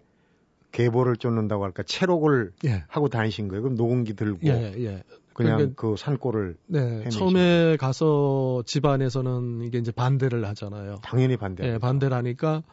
계보를 0.72 1.18
쫓는다고 1.18 1.64
할까 1.64 1.84
체록을 1.84 2.52
예. 2.66 2.84
하고 2.88 3.08
다니신 3.10 3.48
거예요. 3.48 3.64
그럼 3.64 3.76
녹음기 3.76 4.16
들고 4.16 4.40
예, 4.48 4.74
예. 4.78 5.04
그냥 5.34 5.58
그러니까, 5.58 5.82
그 5.82 5.96
산골을 5.98 6.58
네. 6.66 7.10
처음에 7.10 7.78
가서 7.78 8.64
집안에서는 8.66 9.62
이게 9.62 9.78
이제 9.78 9.92
반대를 9.92 10.46
하잖아요. 10.48 11.00
당연히 11.04 11.38
반대. 11.38 11.64
예, 11.68 11.78
반대를 11.78 12.16
하니까 12.18 12.64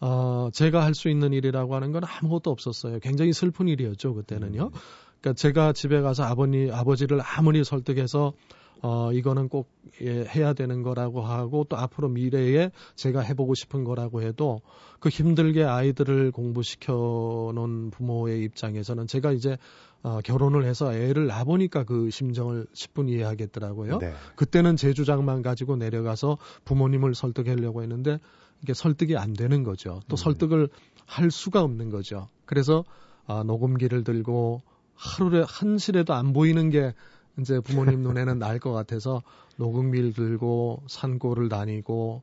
어, 0.00 0.48
제가 0.52 0.84
할 0.84 0.94
수 0.94 1.08
있는 1.08 1.32
일이라고 1.32 1.74
하는 1.74 1.92
건 1.92 2.02
아무것도 2.04 2.50
없었어요. 2.50 2.98
굉장히 3.00 3.32
슬픈 3.32 3.68
일이었죠, 3.68 4.14
그때는요. 4.14 4.70
음. 4.74 4.78
그러니까 5.20 5.34
제가 5.34 5.72
집에 5.72 6.00
가서 6.00 6.24
아버님, 6.24 6.72
아버지를 6.72 7.20
아무리 7.22 7.64
설득해서 7.64 8.32
어, 8.80 9.12
이거는 9.12 9.48
꼭 9.48 9.68
예, 10.02 10.24
해야 10.24 10.52
되는 10.52 10.82
거라고 10.82 11.20
하고 11.20 11.64
또 11.64 11.76
앞으로 11.76 12.08
미래에 12.08 12.70
제가 12.94 13.20
해보고 13.20 13.54
싶은 13.54 13.82
거라고 13.82 14.22
해도 14.22 14.60
그 15.00 15.08
힘들게 15.08 15.64
아이들을 15.64 16.30
공부시켜 16.30 17.52
놓은 17.54 17.90
부모의 17.90 18.42
입장에서는 18.44 19.06
제가 19.06 19.32
이제 19.32 19.56
어, 20.02 20.20
결혼을 20.22 20.64
해서 20.64 20.94
애를 20.94 21.26
낳아보니까 21.26 21.82
그 21.82 22.10
심정을 22.10 22.66
10분 22.72 23.08
이해하겠더라고요. 23.08 23.98
네. 23.98 24.12
그때는 24.36 24.76
제 24.76 24.92
주장만 24.92 25.42
가지고 25.42 25.76
내려가서 25.76 26.38
부모님을 26.64 27.16
설득하려고 27.16 27.82
했는데 27.82 28.20
이게 28.62 28.74
설득이 28.74 29.16
안 29.16 29.32
되는 29.32 29.64
거죠. 29.64 30.00
또 30.08 30.14
음. 30.14 30.16
설득을 30.16 30.68
할 31.04 31.30
수가 31.32 31.62
없는 31.62 31.90
거죠. 31.90 32.28
그래서 32.44 32.84
아, 33.26 33.42
녹음기를 33.42 34.04
들고 34.04 34.62
하루에 34.98 35.44
한시라도 35.46 36.12
안 36.12 36.32
보이는 36.32 36.70
게 36.70 36.92
이제 37.38 37.60
부모님 37.60 38.02
눈에는 38.02 38.38
나을 38.38 38.58
것 38.58 38.72
같아서 38.72 39.22
녹음기를 39.56 40.12
들고 40.12 40.82
산골을 40.88 41.48
다니고 41.48 42.22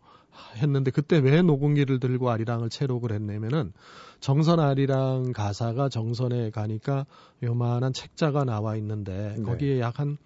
했는데 0.57 0.91
그때 0.91 1.17
왜 1.17 1.41
녹음기를 1.41 2.01
들고 2.01 2.29
아리랑을 2.29 2.69
채록을 2.69 3.13
했냐면은 3.13 3.71
정선 4.19 4.59
아리랑 4.59 5.31
가사가 5.31 5.87
정선에 5.87 6.49
가니까 6.49 7.05
요만한 7.43 7.93
책자가 7.93 8.43
나와 8.43 8.75
있는데 8.75 9.35
네. 9.37 9.43
거기에 9.43 9.79
약한 9.79 10.17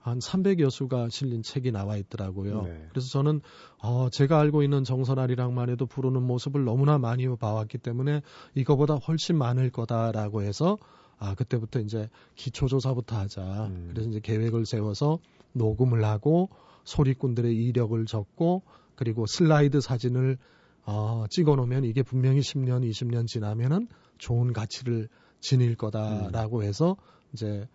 한 0.00 0.20
300여 0.20 0.70
수가 0.70 1.10
실린 1.10 1.42
책이 1.42 1.70
나와 1.70 1.98
있더라고요. 1.98 2.62
네. 2.62 2.86
그래서 2.90 3.08
저는 3.08 3.42
어, 3.82 4.08
제가 4.10 4.40
알고 4.40 4.62
있는 4.62 4.84
정선 4.84 5.18
아리랑만 5.18 5.68
해도 5.68 5.84
부르는 5.84 6.22
모습을 6.22 6.64
너무나 6.64 6.96
많이 6.96 7.28
봐왔기 7.28 7.76
때문에 7.78 8.22
이거보다 8.54 8.94
훨씬 8.94 9.36
많을 9.36 9.70
거다라고 9.70 10.42
해서 10.42 10.78
아 11.18 11.34
그때부터 11.34 11.80
이제 11.80 12.08
기초조사부터 12.36 13.16
하자. 13.16 13.66
음. 13.66 13.90
그래서 13.92 14.08
이제 14.08 14.20
계획을 14.20 14.66
세워서 14.66 15.18
녹음을 15.52 16.04
하고 16.04 16.48
소리꾼들의 16.84 17.54
이력을 17.54 18.04
적고 18.06 18.62
그리고 18.94 19.26
슬라이드 19.26 19.80
사진을 19.80 20.38
어, 20.84 21.26
찍어 21.28 21.54
놓으면 21.56 21.84
이게 21.84 22.02
분명히 22.02 22.40
10년, 22.40 22.88
20년 22.88 23.26
지나면은 23.26 23.88
좋은 24.16 24.52
가치를 24.52 25.08
지닐 25.40 25.76
거다라고 25.76 26.58
음. 26.58 26.62
해서 26.62 26.96
이제 27.32 27.68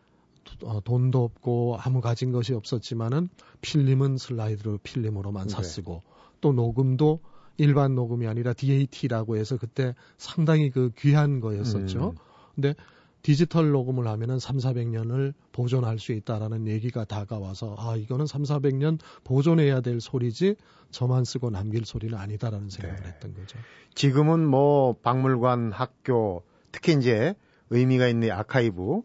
어, 0.63 0.81
돈도 0.81 1.23
없고 1.23 1.77
아무 1.79 2.01
가진 2.01 2.31
것이 2.31 2.53
없었지만은 2.53 3.29
필름은 3.61 4.17
슬라이드로 4.17 4.79
필름으로만 4.83 5.47
네. 5.47 5.53
샀쓰고 5.53 6.01
또 6.41 6.53
녹음도 6.53 7.19
일반 7.57 7.95
녹음이 7.95 8.27
아니라 8.27 8.53
DAT라고 8.53 9.37
해서 9.37 9.57
그때 9.57 9.93
상당히 10.17 10.69
그 10.69 10.91
귀한 10.97 11.39
거였었죠. 11.39 12.09
음. 12.09 12.15
근데 12.55 12.75
디지털 13.23 13.71
녹음을 13.71 14.07
하면은 14.07 14.37
3, 14.37 14.57
400년을 14.57 15.33
보존할 15.51 15.97
수 15.97 16.11
있다라는 16.11 16.67
얘기가 16.67 17.05
다가와서 17.05 17.75
아, 17.79 17.95
이거는 17.95 18.27
3, 18.27 18.43
400년 18.43 18.99
보존해야 19.23 19.81
될 19.81 19.99
소리지 19.99 20.55
저만 20.91 21.23
쓰고 21.23 21.49
남길 21.49 21.85
소리는 21.85 22.15
아니다라는 22.15 22.69
생각을 22.69 23.01
네. 23.01 23.07
했던 23.07 23.33
거죠. 23.33 23.57
지금은 23.95 24.45
뭐 24.45 24.93
박물관, 25.01 25.71
학교, 25.71 26.43
특히 26.71 26.93
이제 26.93 27.33
의미가 27.71 28.07
있는 28.07 28.31
아카이브 28.31 29.01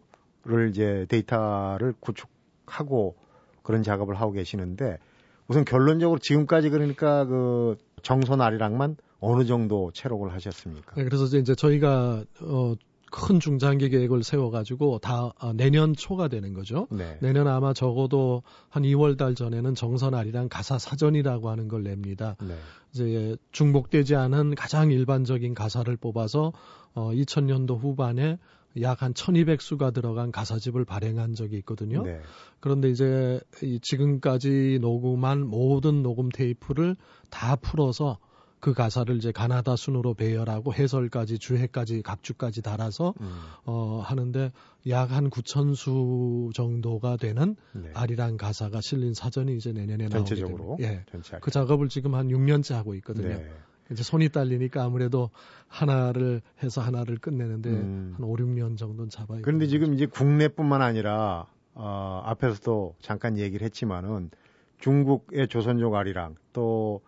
를 0.48 0.70
이제 0.70 1.04
데이터를 1.10 1.92
구축하고 2.00 3.16
그런 3.62 3.82
작업을 3.82 4.14
하고 4.14 4.32
계시는데 4.32 4.98
우선 5.46 5.64
결론적으로 5.66 6.18
지금까지 6.18 6.70
그러니까 6.70 7.26
그 7.26 7.76
정선 8.02 8.40
아리랑만 8.40 8.96
어느 9.20 9.44
정도 9.44 9.90
체록을 9.92 10.32
하셨습니까? 10.32 10.94
네, 10.94 11.04
그래서 11.04 11.24
이제 11.36 11.54
저희가 11.54 12.24
어, 12.40 12.74
큰 13.10 13.40
중장기 13.40 13.88
계획을 13.88 14.22
세워가지고 14.22 14.98
다 14.98 15.32
어, 15.38 15.52
내년 15.52 15.94
초가 15.94 16.28
되는 16.28 16.52
거죠. 16.52 16.86
네. 16.90 17.18
내년 17.20 17.48
아마 17.48 17.72
적어도 17.72 18.42
한 18.68 18.82
2월 18.82 19.16
달 19.16 19.34
전에는 19.34 19.74
정선 19.74 20.14
아리랑 20.14 20.48
가사 20.48 20.78
사전이라고 20.78 21.50
하는 21.50 21.68
걸 21.68 21.82
냅니다. 21.82 22.36
네. 22.40 22.54
이제 22.92 23.36
중복되지 23.52 24.14
않은 24.14 24.54
가장 24.54 24.90
일반적인 24.90 25.54
가사를 25.54 25.94
뽑아서 25.96 26.52
어, 26.94 27.10
2000년도 27.12 27.78
후반에 27.78 28.38
약한 28.82 29.12
1200수가 29.12 29.92
들어간 29.92 30.30
가사집을 30.30 30.84
발행한 30.84 31.34
적이 31.34 31.56
있거든요. 31.58 32.02
네. 32.02 32.20
그런데 32.60 32.90
이제 32.90 33.40
지금까지 33.82 34.78
녹음한 34.80 35.46
모든 35.46 36.02
녹음 36.02 36.28
테이프를 36.28 36.96
다 37.30 37.56
풀어서 37.56 38.18
그 38.60 38.74
가사를 38.74 39.14
이제 39.16 39.32
가나다 39.32 39.76
순으로 39.76 40.14
배열하고 40.14 40.74
해설까지 40.74 41.38
주해까지 41.38 42.02
각주까지 42.02 42.62
달아서 42.62 43.14
음. 43.20 43.40
어 43.64 44.00
하는데 44.04 44.52
약 44.88 45.08
한 45.10 45.30
9천 45.30 45.74
수 45.74 46.50
정도가 46.54 47.16
되는 47.16 47.56
네. 47.72 47.90
아리랑 47.94 48.36
가사가 48.36 48.80
실린 48.80 49.14
사전이 49.14 49.56
이제 49.56 49.72
내년에 49.72 50.08
전체적으로 50.08 50.64
나오게 50.64 50.82
됩니다. 50.82 51.02
예. 51.06 51.10
전체 51.10 51.38
그 51.40 51.50
작업을 51.50 51.88
지금 51.88 52.14
한 52.14 52.28
6년째 52.28 52.74
하고 52.74 52.94
있거든요. 52.96 53.28
네. 53.28 53.50
이제 53.90 54.02
손이 54.02 54.28
딸리니까 54.28 54.84
아무래도 54.84 55.30
하나를 55.66 56.42
해서 56.62 56.80
하나를 56.80 57.18
끝내는데 57.18 57.70
음. 57.70 58.14
한 58.16 58.24
5, 58.24 58.36
6년 58.36 58.76
정도는 58.76 59.08
잡아야 59.08 59.40
그런데 59.42 59.66
지금 59.66 59.94
이제 59.94 60.06
국내뿐만 60.06 60.82
아니라 60.82 61.46
어, 61.74 62.22
앞에서도 62.24 62.96
잠깐 63.00 63.38
얘기를 63.38 63.64
했지만은 63.64 64.30
중국의 64.78 65.48
조선족 65.48 65.94
아리랑 65.94 66.36
또 66.52 67.00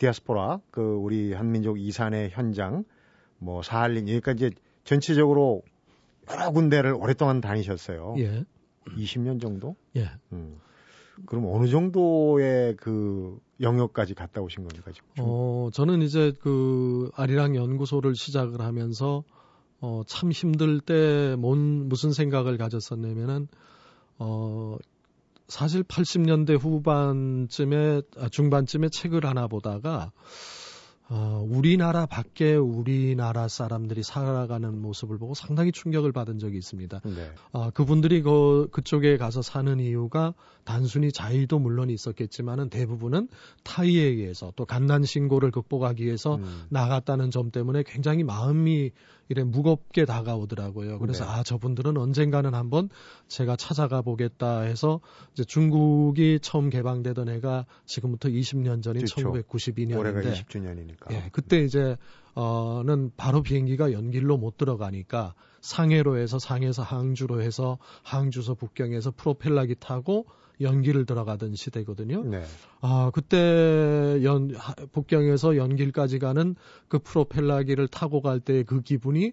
디아스포라 0.00 0.60
그 0.70 0.80
우리 0.80 1.32
한민족 1.34 1.78
이산의 1.78 2.30
현장 2.30 2.84
뭐 3.38 3.62
사할린 3.62 4.08
여기까지 4.08 4.46
이제 4.46 4.56
전체적으로 4.84 5.62
여러 6.30 6.50
군데를 6.50 6.94
오랫동안 6.94 7.40
다니셨어요. 7.40 8.14
예. 8.18 8.44
20년 8.86 9.40
정도? 9.40 9.76
예. 9.96 10.08
음. 10.32 10.58
그럼 11.26 11.44
어느 11.52 11.68
정도의 11.68 12.76
그 12.76 13.38
영역까지 13.60 14.14
갔다 14.14 14.40
오신 14.40 14.66
겁니까 14.66 14.90
지금? 14.90 15.06
어, 15.18 15.68
저는 15.72 16.00
이제 16.00 16.32
그 16.40 17.10
아리랑 17.14 17.56
연구소를 17.56 18.14
시작을 18.14 18.62
하면서 18.62 19.22
어, 19.82 20.02
참 20.06 20.32
힘들 20.32 20.80
때 20.80 21.36
뭔 21.36 21.88
무슨 21.88 22.12
생각을 22.12 22.56
가졌었냐면은 22.56 23.48
어, 24.18 24.76
사실 25.50 25.82
80년대 25.82 26.58
후반쯤에 26.58 28.02
아, 28.16 28.28
중반쯤에 28.30 28.88
책을 28.88 29.26
하나 29.26 29.46
보다가 29.46 30.12
어, 31.12 31.44
우리나라 31.44 32.06
밖에 32.06 32.54
우리나라 32.54 33.48
사람들이 33.48 34.04
살아가는 34.04 34.80
모습을 34.80 35.18
보고 35.18 35.34
상당히 35.34 35.72
충격을 35.72 36.12
받은 36.12 36.38
적이 36.38 36.58
있습니다. 36.58 37.00
네. 37.00 37.30
어, 37.50 37.70
그분들이 37.70 38.22
그, 38.22 38.68
그쪽에 38.70 39.16
가서 39.16 39.42
사는 39.42 39.80
이유가 39.80 40.34
단순히 40.62 41.10
자의도 41.10 41.58
물론 41.58 41.90
있었겠지만은 41.90 42.70
대부분은 42.70 43.28
타의에 43.64 44.04
의해서 44.04 44.52
또 44.54 44.64
갓난 44.64 45.02
신고를 45.02 45.50
극복하기 45.50 46.04
위해서 46.04 46.36
음. 46.36 46.62
나갔다는 46.68 47.32
점 47.32 47.50
때문에 47.50 47.82
굉장히 47.84 48.22
마음이 48.22 48.92
이래 49.30 49.44
무겁게 49.44 50.04
다가오더라고요. 50.06 50.98
그래서 50.98 51.24
네. 51.24 51.30
아 51.30 51.42
저분들은 51.44 51.96
언젠가는 51.96 52.52
한번 52.52 52.88
제가 53.28 53.54
찾아가 53.54 54.02
보겠다 54.02 54.62
해서 54.62 55.00
이제 55.32 55.44
중국이 55.44 56.40
처음 56.42 56.68
개방되던 56.68 57.28
해가 57.28 57.64
지금부터 57.86 58.28
20년 58.28 58.82
전인 58.82 59.04
그렇죠. 59.04 59.32
1992년인데 59.32 59.98
올해가 59.98 60.20
20주년이니까. 60.20 61.12
예, 61.12 61.28
그때 61.30 61.62
이제 61.62 61.96
어는 62.34 63.12
바로 63.16 63.42
비행기가 63.42 63.92
연길로 63.92 64.36
못 64.36 64.56
들어가니까 64.56 65.34
상해로 65.60 66.16
해서 66.18 66.40
상해에서 66.40 66.82
항주로 66.82 67.40
해서 67.40 67.78
항주서 68.02 68.54
북경에서 68.54 69.12
프로펠러기 69.12 69.76
타고 69.78 70.26
연기를 70.60 71.06
들어가던 71.06 71.54
시대거든요. 71.54 72.22
네. 72.24 72.42
아, 72.80 73.10
그때 73.14 74.20
연, 74.24 74.54
북경에서 74.92 75.56
연길까지 75.56 76.18
가는 76.18 76.54
그 76.88 76.98
프로펠러기를 76.98 77.88
타고 77.88 78.20
갈 78.20 78.40
때 78.40 78.62
그 78.64 78.82
기분이 78.82 79.32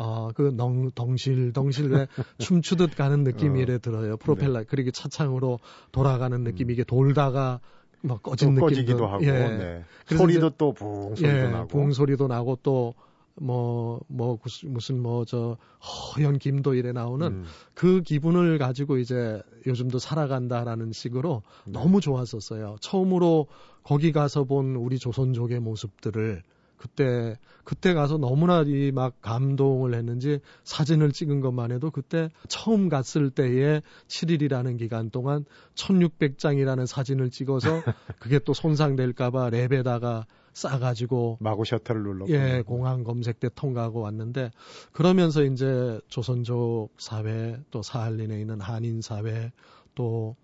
아, 0.00 0.30
그 0.34 0.56
덩, 0.56 0.90
덩실, 0.94 1.52
덩실 1.52 1.90
왜 1.90 2.06
춤추듯 2.38 2.94
가는 2.94 3.24
느낌이 3.24 3.62
어. 3.64 3.78
들어요. 3.78 4.16
프로펠러, 4.16 4.60
네. 4.60 4.64
그리고 4.68 4.90
차창으로 4.92 5.58
돌아가는 5.90 6.42
느낌, 6.44 6.70
이 6.70 6.74
이게 6.74 6.84
돌다가 6.84 7.60
막 8.02 8.22
꺼진 8.22 8.50
느낌도 8.50 8.66
꺼지기도 8.66 9.06
하고, 9.08 9.24
예. 9.24 9.32
네. 9.32 9.84
소리도 10.06 10.50
또 10.50 10.72
붕 10.72 11.16
소리도 11.16 11.36
예, 11.36 11.48
나고, 11.48 11.66
붕 11.66 11.92
소리도 11.92 12.28
나고 12.28 12.58
또 12.62 12.94
뭐, 13.40 14.00
뭐, 14.08 14.38
무슨 14.64 15.00
뭐, 15.00 15.24
저, 15.24 15.56
허연 15.80 16.38
김도 16.38 16.74
이래 16.74 16.92
나오는 16.92 17.26
음. 17.26 17.44
그 17.74 18.02
기분을 18.02 18.58
가지고 18.58 18.98
이제 18.98 19.42
요즘도 19.66 19.98
살아간다라는 19.98 20.92
식으로 20.92 21.42
네. 21.66 21.72
너무 21.72 22.00
좋았었어요. 22.00 22.76
처음으로 22.80 23.46
거기 23.82 24.12
가서 24.12 24.44
본 24.44 24.76
우리 24.76 24.98
조선족의 24.98 25.60
모습들을 25.60 26.42
그때 26.78 27.36
그때 27.64 27.92
가서 27.92 28.16
너무나 28.16 28.62
이 28.66 28.92
막 28.94 29.20
감동을 29.20 29.94
했는지 29.94 30.40
사진을 30.64 31.12
찍은 31.12 31.40
것만 31.40 31.72
해도 31.72 31.90
그때 31.90 32.30
처음 32.48 32.88
갔을 32.88 33.30
때에 33.30 33.82
7일이라는 34.06 34.78
기간 34.78 35.10
동안 35.10 35.44
1600장이라는 35.74 36.86
사진을 36.86 37.30
찍어서 37.30 37.82
그게 38.18 38.38
또 38.38 38.54
손상될까 38.54 39.30
봐 39.30 39.50
랩에다가 39.50 40.24
싸가지고 40.52 41.38
마구 41.40 41.64
셔터를 41.64 42.02
눌렀고 42.02 42.32
예 42.32 42.62
공항 42.66 43.04
검색 43.04 43.38
때 43.40 43.48
통과하고 43.54 44.00
왔는데 44.00 44.50
그러면서 44.92 45.44
이제 45.44 46.00
조선족 46.08 46.90
사회 46.98 47.60
또 47.70 47.82
사할린에 47.82 48.40
있는 48.40 48.60
한인 48.60 49.00
사회 49.02 49.52
또 49.94 50.36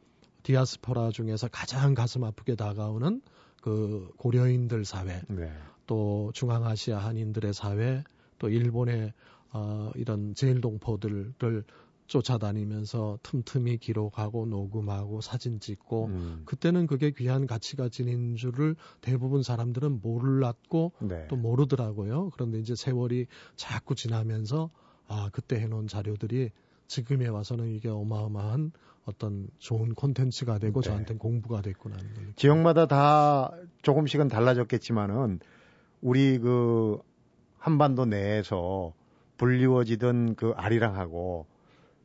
디아스포라 0.43 1.11
중에서 1.11 1.49
가장 1.49 1.95
가슴 1.95 2.23
아프게 2.25 2.55
다가오는 2.55 3.23
그 3.63 4.09
고려인들 4.19 4.85
사회 4.85 5.23
네. 5.29 5.51
또 5.87 6.31
중앙아시아 6.35 6.99
한인들의 6.99 7.55
사회 7.55 8.05
또 8.39 8.49
일본의 8.49 9.13
어, 9.53 9.91
이런 9.95 10.35
제일동포들을 10.35 11.35
쫓아다니면서 12.07 13.19
틈틈이 13.23 13.79
기록하고 13.79 14.47
녹음하고 14.47 15.21
사진 15.21 15.61
찍고 15.61 16.07
음. 16.07 16.43
그때는 16.45 16.87
그게 16.87 17.11
귀한 17.13 17.47
가치가 17.47 17.89
지닌 17.89 18.37
줄을 18.37 18.77
대부분 19.01 19.43
사람들은 19.43 20.01
몰랐고 20.03 20.93
네. 21.01 21.27
또 21.29 21.37
모르더라고요. 21.37 22.31
그런데 22.31 22.59
이제 22.59 22.75
세월이 22.75 23.27
자꾸 23.57 23.95
지나면서 23.95 24.71
아 25.07 25.31
그때 25.33 25.59
해놓은 25.61 25.87
자료들이 25.87 26.51
지금에 26.87 27.29
와서는 27.29 27.69
이게 27.69 27.89
어마어마한 27.89 28.73
어떤 29.07 29.49
좋은 29.59 29.95
콘텐츠가 29.95 30.59
되고 30.59 30.81
네. 30.81 30.89
저한테는 30.89 31.19
공부가 31.19 31.61
됐구나 31.63 31.97
지역마다 32.37 32.87
다 32.87 33.51
조금씩은 33.83 34.29
달라졌겠지만은 34.29 35.41
우리 36.05 36.39
그 36.39 36.99
한반도 37.59 38.05
내에서 38.05 38.93
불리워지던 39.39 40.35
그 40.35 40.53
아리랑하고 40.55 41.47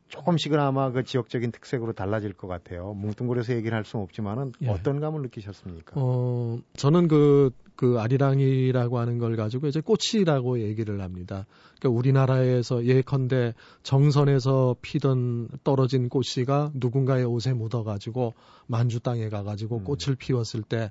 조금씩은 0.08 0.58
아마 0.58 0.90
그 0.92 1.04
지역적인 1.04 1.52
특색으로 1.52 1.92
달라질 1.92 2.32
것 2.32 2.48
같아요. 2.48 2.94
뭉뚱그려서 2.94 3.54
얘기를 3.54 3.78
할 3.78 3.84
수는 3.84 4.04
없지만은 4.04 4.54
예. 4.62 4.70
어떤 4.70 5.02
감을 5.02 5.22
느끼셨습니까? 5.24 5.94
어, 5.98 6.60
저는 6.78 7.10
그, 7.10 7.52
그 7.76 8.00
아리랑이라고 8.00 9.00
하는 9.00 9.20
걸 9.20 9.36
가지고 9.36 9.68
이제 9.68 9.82
꽃이라고 9.82 10.62
얘기를 10.62 11.02
합니다. 11.02 11.46
그러니까 11.80 12.00
우리나라에서 12.00 12.86
예컨대 12.86 13.54
정선에서 13.84 14.78
피던 14.82 15.50
떨어진 15.66 16.08
꽃이가 16.08 16.72
누군가의 16.74 17.26
옷에 17.26 17.52
묻어가지고 17.54 18.34
만주 18.66 19.02
땅에 19.02 19.28
가가지고 19.28 19.80
음. 19.80 19.84
꽃을 19.84 20.16
피웠을 20.18 20.64
때 20.64 20.90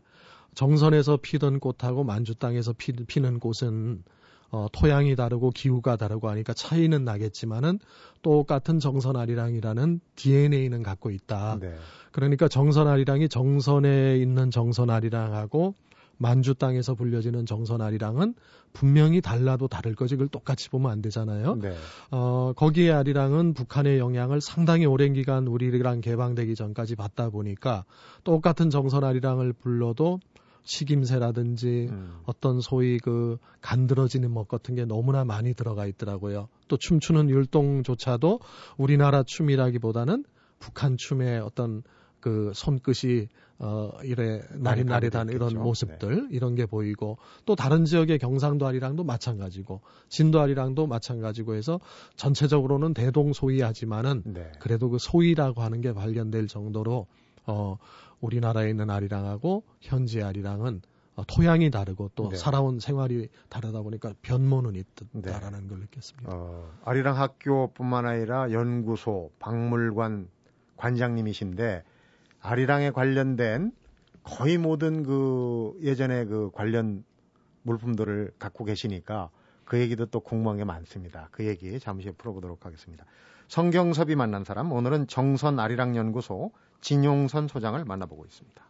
정선에서 0.55 1.19
피던 1.23 1.61
꽃하고 1.61 2.05
만주 2.05 2.35
땅에서 2.37 2.75
피, 2.77 2.93
피는 2.93 3.41
꽃은 3.41 4.03
어, 4.51 4.67
토양이 4.73 5.15
다르고 5.15 5.51
기후가 5.51 5.97
다르고 5.97 6.29
하니까 6.31 6.55
차이는 6.55 7.05
나겠지만은 7.05 7.79
똑같은 8.23 8.79
정선아리랑이라는 8.81 10.01
DNA는 10.17 10.83
갖고 10.83 11.11
있다. 11.11 11.59
네. 11.61 11.75
그러니까 12.13 12.49
정선아리랑이 12.49 13.29
정선에 13.29 14.17
있는 14.19 14.51
정선아리랑하고 14.51 15.75
만주 16.19 16.55
땅에서 16.55 16.95
불려지는 16.95 17.47
정선아리랑은 17.47 18.35
분명히 18.73 19.21
달라도 19.21 19.69
다를 19.69 19.95
거지 19.95 20.17
그걸 20.17 20.29
똑같이 20.29 20.69
보면 20.69 20.91
안 20.91 21.01
되잖아요. 21.01 21.57
네. 21.57 21.75
어, 22.11 22.53
거기에 22.57 22.91
아리랑은 22.91 23.55
북한의 23.55 23.99
영향을 23.99 24.41
상당히 24.41 24.85
오랜 24.85 25.13
기간 25.13 25.47
우리랑 25.47 26.01
개방되기 26.01 26.55
전까지 26.55 26.97
받다 26.97 27.31
보니까 27.31 27.85
똑같은 28.25 28.69
정선아리랑을 28.71 29.53
불러도 29.53 30.19
식임새라든지 30.69 31.89
음. 31.91 32.21
어떤 32.25 32.61
소위 32.61 32.99
그 32.99 33.39
간드러지는 33.63 34.35
것 34.35 34.49
같은 34.49 34.75
게 34.75 34.85
너무나 34.85 35.25
많이 35.25 35.55
들어가 35.55 35.87
있더라고요. 35.87 36.49
또 36.69 36.77
춤추는 36.77 37.31
율동조차도 37.31 38.41
우리나라 38.77 39.23
춤이라기보다는 39.23 40.25
북한 40.59 40.99
춤의 40.99 41.41
어떤 41.41 41.83
그 42.21 42.53
손끝이 42.55 43.29
어 43.61 43.91
이래 44.05 44.43
나릿나릿한 44.55 45.31
이런 45.31 45.55
모습들 45.55 46.29
네. 46.29 46.37
이런 46.37 46.55
게 46.55 46.67
보이고 46.67 47.17
또 47.45 47.57
다른 47.57 47.85
지역의 47.85 48.19
경상도 48.19 48.67
아리랑도 48.67 49.05
마찬가지고 49.05 49.81
진도 50.09 50.41
아리랑도 50.41 50.87
마찬가지고 50.87 51.55
해서 51.55 51.81
전체적으로는 52.17 52.93
대동소이하지만은 52.93 54.23
네. 54.27 54.53
그래도 54.61 54.91
그 54.91 54.99
소이라고 55.01 55.63
하는 55.63 55.81
게 55.81 55.93
발견될 55.93 56.47
정도로 56.49 57.07
어 57.47 57.79
우리나라에 58.21 58.71
있는 58.71 58.91
아리랑하고 58.91 59.65
현지 59.81 60.23
아리랑은 60.23 60.83
어, 61.19 61.25
토양이 61.27 61.71
다르고 61.71 62.13
또 62.15 62.29
네. 62.29 62.37
살아온 62.37 62.79
생활이 62.79 63.29
다르다 63.49 63.83
보니까 63.83 64.15
변모는 64.23 64.77
있다라는 64.77 65.63
네. 65.63 65.69
걸 65.69 65.81
느꼈습니다. 65.81 66.31
어, 66.33 66.71
아리랑 66.85 67.19
학교뿐만 67.19 68.07
아니라 68.07 68.53
연구소, 68.53 69.33
박물관 69.41 70.29
관장님이신데 70.77 71.83
아리랑에 72.41 72.93
관련된 72.93 73.73
거의 74.23 74.59
모든 74.59 75.03
그 75.03 75.77
예전에 75.83 76.25
그 76.27 76.51
관련 76.53 77.05
물품들을 77.63 78.33
갖고 78.39 78.65
계시니까 78.65 79.31
그 79.65 79.81
얘기도 79.81 80.07
또 80.07 80.21
궁금한 80.21 80.57
게 80.57 80.65
많습니다. 80.65 81.29
그 81.33 81.47
얘기 81.47 81.81
잠시 81.81 82.13
풀어보도록 82.13 82.65
하겠습니다. 82.65 83.05
성경섭이 83.49 84.15
만난 84.15 84.45
사람 84.45 84.73
오늘은 84.73 85.09
정선 85.09 85.59
아리랑 85.59 85.97
연구소 85.97 86.53
진용선 86.81 87.49
소장을 87.49 87.83
만나보고 87.85 88.25
있습니다. 88.25 88.69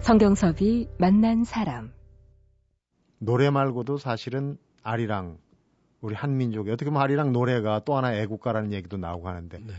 성경섭이 0.00 0.88
만난 0.98 1.44
사람. 1.44 1.92
노래 3.18 3.50
말고도 3.50 3.98
사실은 3.98 4.56
아리랑 4.82 5.38
우리 6.00 6.14
한민족이 6.14 6.70
어떻게 6.70 6.88
보면 6.88 7.02
아리랑 7.02 7.32
노래가 7.32 7.80
또 7.84 7.96
하나 7.96 8.14
애국가라는 8.14 8.72
얘기도 8.72 8.96
나오고 8.96 9.28
하는데 9.28 9.58
네. 9.58 9.74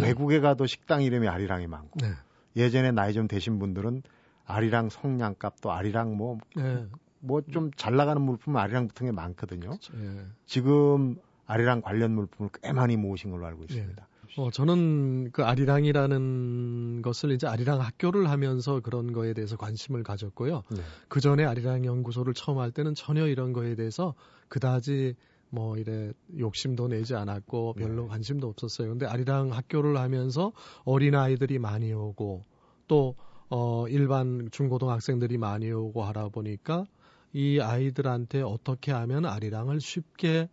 외국에 0.00 0.40
가도 0.40 0.66
식당 0.66 1.02
이름이 1.02 1.28
아리랑이 1.28 1.66
많고 1.66 2.00
네. 2.00 2.12
예전에 2.56 2.92
나이 2.92 3.12
좀 3.12 3.28
되신 3.28 3.58
분들은 3.58 4.02
아리랑 4.46 4.88
성냥값도 4.88 5.72
아리랑 5.72 6.16
뭐 6.16 6.38
네. 6.56 6.86
뭐좀 7.20 7.72
잘 7.76 7.96
나가는 7.96 8.20
물품은 8.22 8.60
아리랑 8.60 8.88
같은 8.88 9.06
게 9.06 9.12
많거든요. 9.12 9.68
그렇죠. 9.68 9.92
예. 9.98 10.26
지금 10.46 11.16
아리랑 11.46 11.82
관련 11.82 12.12
물품을 12.12 12.50
꽤 12.62 12.72
많이 12.72 12.96
모으신 12.96 13.30
걸로 13.30 13.46
알고 13.46 13.64
있습니다. 13.64 14.02
예. 14.02 14.14
어, 14.36 14.50
저는 14.50 15.30
그 15.30 15.44
아리랑이라는 15.44 17.02
것을 17.02 17.30
이제 17.30 17.46
아리랑 17.46 17.80
학교를 17.80 18.28
하면서 18.28 18.80
그런 18.80 19.12
거에 19.12 19.32
대해서 19.32 19.56
관심을 19.56 20.02
가졌고요. 20.02 20.62
네. 20.70 20.80
그 21.08 21.20
전에 21.20 21.44
아리랑 21.44 21.84
연구소를 21.84 22.34
처음 22.34 22.58
할 22.58 22.72
때는 22.72 22.94
전혀 22.94 23.28
이런 23.28 23.52
거에 23.52 23.76
대해서 23.76 24.14
그다지 24.48 25.14
뭐 25.50 25.76
이래 25.76 26.12
욕심도 26.36 26.88
내지 26.88 27.14
않았고 27.14 27.74
별로 27.74 28.02
네. 28.02 28.08
관심도 28.08 28.48
없었어요. 28.48 28.88
근데 28.88 29.06
아리랑 29.06 29.52
학교를 29.52 29.96
하면서 29.96 30.52
어린 30.84 31.14
아이들이 31.14 31.60
많이 31.60 31.92
오고 31.92 32.44
또 32.88 33.14
어, 33.50 33.86
일반 33.88 34.48
중고등학생들이 34.50 35.38
많이 35.38 35.70
오고 35.70 36.02
하다 36.02 36.30
보니까 36.30 36.86
이 37.32 37.60
아이들한테 37.60 38.42
어떻게 38.42 38.90
하면 38.90 39.26
아리랑을 39.26 39.80
쉽게 39.80 40.48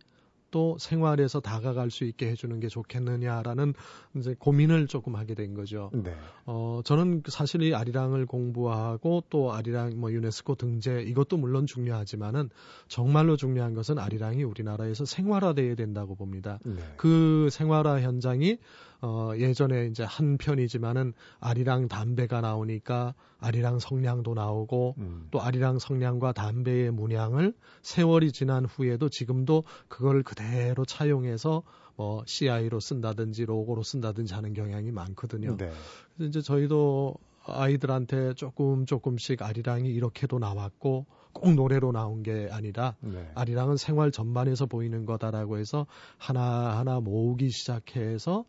또 0.52 0.76
생활에서 0.78 1.40
다가갈 1.40 1.90
수 1.90 2.04
있게 2.04 2.28
해주는 2.28 2.60
게 2.60 2.68
좋겠느냐라는 2.68 3.74
이제 4.16 4.36
고민을 4.38 4.86
조금 4.86 5.16
하게 5.16 5.34
된 5.34 5.54
거죠. 5.54 5.90
네. 5.92 6.14
어, 6.46 6.80
저는 6.84 7.24
사실 7.26 7.62
이 7.62 7.74
아리랑을 7.74 8.26
공부하고 8.26 9.24
또 9.30 9.52
아리랑 9.52 9.98
뭐 9.98 10.12
유네스코 10.12 10.54
등재 10.54 11.02
이것도 11.02 11.38
물론 11.38 11.66
중요하지만은 11.66 12.50
정말로 12.86 13.36
중요한 13.36 13.74
것은 13.74 13.98
아리랑이 13.98 14.44
우리나라에서 14.44 15.06
생활화돼야 15.06 15.74
된다고 15.74 16.14
봅니다. 16.14 16.60
네. 16.64 16.76
그 16.96 17.48
생활화 17.50 18.00
현장이 18.02 18.58
어, 19.02 19.32
예전에 19.36 19.86
이제 19.86 20.04
한 20.04 20.38
편이지만은 20.38 21.12
아리랑 21.40 21.88
담배가 21.88 22.40
나오니까 22.40 23.14
아리랑 23.40 23.80
성냥도 23.80 24.34
나오고 24.34 24.94
음. 24.98 25.26
또 25.32 25.42
아리랑 25.42 25.80
성냥과 25.80 26.32
담배의 26.32 26.92
문양을 26.92 27.52
세월이 27.82 28.30
지난 28.30 28.64
후에도 28.64 29.08
지금도 29.08 29.64
그걸 29.88 30.22
그대로 30.22 30.84
차용해서 30.84 31.64
뭐 31.96 32.22
CI로 32.26 32.78
쓴다든지 32.78 33.44
로고로 33.44 33.82
쓴다든지 33.82 34.34
하는 34.34 34.54
경향이 34.54 34.92
많거든요. 34.92 35.56
네. 35.56 35.72
그래서 36.14 36.28
이제 36.28 36.40
저희도 36.40 37.16
아이들한테 37.44 38.34
조금 38.34 38.86
조금씩 38.86 39.42
아리랑이 39.42 39.90
이렇게도 39.90 40.38
나왔고 40.38 41.06
꼭 41.32 41.54
노래로 41.54 41.90
나온 41.90 42.22
게 42.22 42.48
아니라 42.52 42.94
네. 43.00 43.28
아리랑은 43.34 43.76
생활 43.76 44.12
전반에서 44.12 44.66
보이는 44.66 45.04
거다라고 45.06 45.58
해서 45.58 45.86
하나하나 46.18 47.00
모으기 47.00 47.50
시작해서 47.50 48.44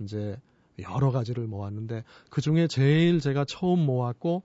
이제 0.00 0.36
여러 0.78 1.10
가지를 1.10 1.46
모았는데 1.46 2.04
그 2.30 2.40
중에 2.40 2.68
제일 2.68 3.20
제가 3.20 3.44
처음 3.46 3.80
모았고 3.80 4.42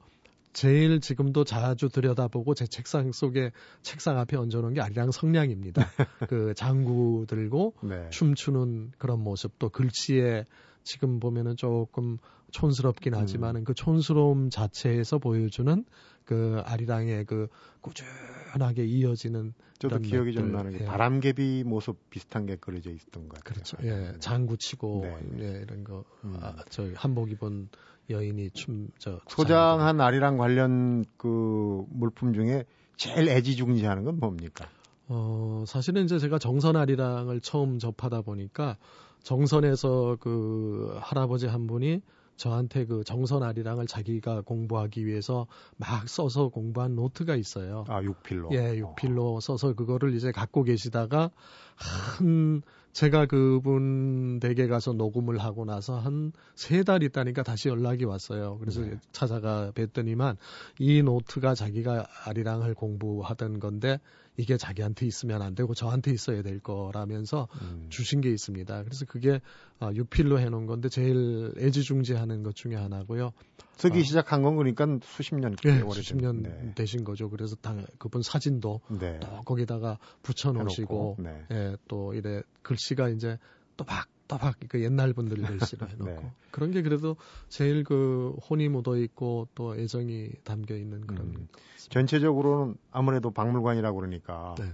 제일 0.54 1.00
지금도 1.02 1.44
자주 1.44 1.90
들여다보고 1.90 2.54
제 2.54 2.68
책상 2.68 3.12
속에 3.12 3.52
책상 3.82 4.20
앞에 4.20 4.38
얹어놓은 4.38 4.76
게 4.76 4.82
아리랑 4.82 5.12
성냥입니다. 5.12 5.84
그 6.30 6.54
장구 6.56 7.26
들고 7.28 7.74
네. 7.82 8.10
춤추는 8.12 8.92
그런 8.98 9.24
모습 9.24 9.58
또 9.58 9.70
글씨에 9.70 10.46
지금 10.84 11.20
보면은 11.20 11.56
조금 11.56 12.20
촌스럽긴 12.52 13.16
하지만은 13.16 13.62
음. 13.62 13.64
그 13.64 13.74
촌스러움 13.74 14.52
자체에서 14.52 15.18
보여주는 15.18 15.84
그 16.26 16.62
아리랑의 16.66 17.26
그 17.26 17.48
꾸준하게 17.82 18.86
이어지는 18.86 19.54
저도 19.80 20.00
기억이 20.00 20.34
좀 20.34 20.52
나는 20.52 20.72
게 20.72 20.82
예. 20.82 20.86
바람개비 20.86 21.64
모습 21.66 22.10
비슷한 22.10 22.46
게 22.46 22.56
그려져 22.56 22.92
있던 22.92 23.28
것 23.28 23.44
같아요. 23.44 23.54
그렇죠. 23.54 23.78
예, 23.84 24.12
네. 24.12 24.20
장구 24.20 24.58
치고 24.58 25.02
네. 25.04 25.18
예, 25.40 25.62
이런 25.62 25.84
거 25.84 26.06
음. 26.24 26.38
아, 26.42 26.56
저 26.70 26.88
한복 26.96 27.32
입은 27.32 27.70
여인이 28.10 28.52
춤저 28.52 29.22
소장한 29.28 30.00
아리랑 30.02 30.38
관련 30.38 31.06
그 31.18 31.86
물품 31.90 32.34
중에 32.34 32.66
제일 32.96 33.30
애지중지하는 33.30 34.04
건 34.04 34.20
뭡니까? 34.20 34.68
어, 35.08 35.64
사실은 35.68 36.06
이제 36.06 36.20
제가 36.20 36.40
정선 36.40 36.76
아리랑을 36.76 37.42
처음 37.42 37.80
접하다 37.80 38.22
보니까 38.22 38.78
정선에서 39.24 40.18
그 40.20 40.98
할아버지 41.02 41.48
한 41.48 41.68
분이 41.68 42.02
저한테 42.36 42.86
그 42.86 43.04
정선 43.04 43.44
아리랑을 43.44 43.88
자기가 43.88 44.42
공부하기 44.42 45.06
위해서 45.06 45.48
막 45.78 46.08
써서 46.10 46.50
공부한 46.50 46.96
노트가 46.96 47.36
있어요. 47.36 47.86
아, 47.88 48.02
6필로? 48.02 48.52
예, 48.54 48.82
6필로 48.82 49.36
어. 49.36 49.40
써서 49.40 49.74
그거를 49.74 50.14
이제 50.16 50.32
갖고 50.32 50.64
계시다가 50.64 51.32
한, 51.76 52.62
제가 52.92 53.26
그분 53.26 54.40
댁에 54.40 54.68
가서 54.68 54.94
녹음을 54.94 55.40
하고 55.40 55.66
나서 55.66 55.98
한 56.00 56.32
세 56.56 56.84
달 56.84 57.02
있다니까 57.04 57.44
다시 57.44 57.70
연락이 57.70 58.06
왔어요. 58.06 58.58
그래서 58.60 58.82
네. 58.82 59.00
찾아가 59.12 59.72
뵀더니만 59.72 60.38
이 60.80 61.02
노트가 61.02 61.56
자기가 61.56 62.06
아리랑을 62.26 62.74
공부하던 62.76 63.60
건데 63.60 64.00
이게 64.38 64.58
자기한테 64.58 65.06
있으면 65.06 65.42
안 65.42 65.56
되고 65.56 65.74
저한테 65.74 66.12
있어야 66.12 66.42
될 66.42 66.60
거라면서 66.60 67.48
음. 67.62 67.88
주신 67.90 68.22
게 68.22 68.30
있습니다. 68.30 68.84
그래서 68.84 69.06
그게 69.06 69.40
어, 69.80 69.92
유필로 69.94 70.40
해놓은 70.40 70.66
건데 70.66 70.90
제일 70.90 71.54
애지중지하는 71.58 72.44
것 72.44 72.56
중에 72.56 72.76
하나고요. 72.76 73.32
쓰기 73.76 74.00
어, 74.00 74.04
시작한 74.04 74.42
건 74.42 74.56
그러니까 74.56 74.88
수십 75.04 75.36
년 75.36 75.56
네, 75.56 75.82
수십 75.92 76.16
년 76.18 76.44
네. 76.44 76.72
되신 76.76 77.04
거죠. 77.04 77.30
그래서 77.30 77.56
당, 77.56 77.86
그분 77.98 78.22
사진도 78.22 78.82
네. 78.90 79.20
또 79.20 79.42
거기다가 79.42 79.98
붙여놓으시고 80.24 81.18
네. 81.20 81.46
예, 81.52 81.78
또 81.88 82.14
이래 82.14 82.42
글씨가 82.62 83.10
이제 83.10 83.38
또막 83.78 84.08
또박 84.28 84.56
그 84.68 84.82
옛날 84.84 85.14
분들 85.14 85.38
글씨로 85.38 85.88
해놓고 85.88 86.22
네. 86.22 86.32
그런 86.52 86.72
게 86.72 86.82
그래도 86.82 87.16
제일 87.50 87.84
그 87.84 88.36
혼이 88.50 88.70
묻어 88.70 88.98
있고 88.98 89.48
또 89.56 89.76
애정이 89.76 90.30
담겨 90.44 90.76
있는 90.76 91.06
그런 91.06 91.28
음. 91.28 91.48
전체적으로는 91.90 92.76
아무래도 92.92 93.32
박물관이라고 93.32 93.96
그러니까 93.96 94.56
네. 94.58 94.66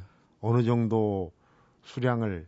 어느 0.42 0.64
정도 0.64 1.32
수량을 1.84 2.48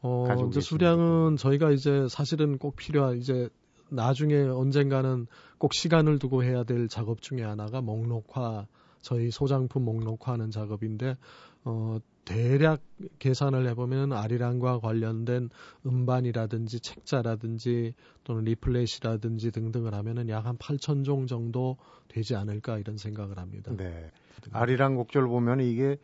어, 0.00 0.24
가지고 0.28 0.50
이제 0.50 0.60
수량은 0.60 1.36
저희가 1.36 1.70
이제 1.70 2.06
사실은 2.08 2.58
꼭 2.58 2.76
필요한 2.76 3.16
이제 3.16 3.48
나중에 3.88 4.36
언젠가는 4.36 5.26
꼭 5.58 5.72
시간을 5.72 6.18
두고 6.18 6.42
해야 6.42 6.64
될 6.64 6.88
작업 6.88 7.22
중에 7.22 7.42
하나가 7.42 7.80
목록화 7.80 8.66
저희 9.00 9.30
소장품 9.30 9.84
목록화하는 9.84 10.50
작업인데 10.50 11.16
어 11.64 11.98
대략 12.24 12.80
계산을 13.18 13.66
해보면 13.68 14.12
아리랑과 14.12 14.80
관련된 14.80 15.50
음반이라든지 15.86 16.80
책자라든지 16.80 17.94
또는 18.24 18.44
리플렛이라든지 18.44 19.50
등등을 19.50 19.92
하면은 19.94 20.28
약 20.30 20.46
한 20.46 20.56
8천 20.56 21.04
종 21.04 21.26
정도 21.26 21.76
되지 22.08 22.34
않을까 22.36 22.78
이런 22.78 22.96
생각을 22.96 23.38
합니다. 23.38 23.72
네. 23.76 24.10
아리랑 24.52 24.96
곡절 24.96 25.26
보면 25.26 25.60
이게 25.60 25.96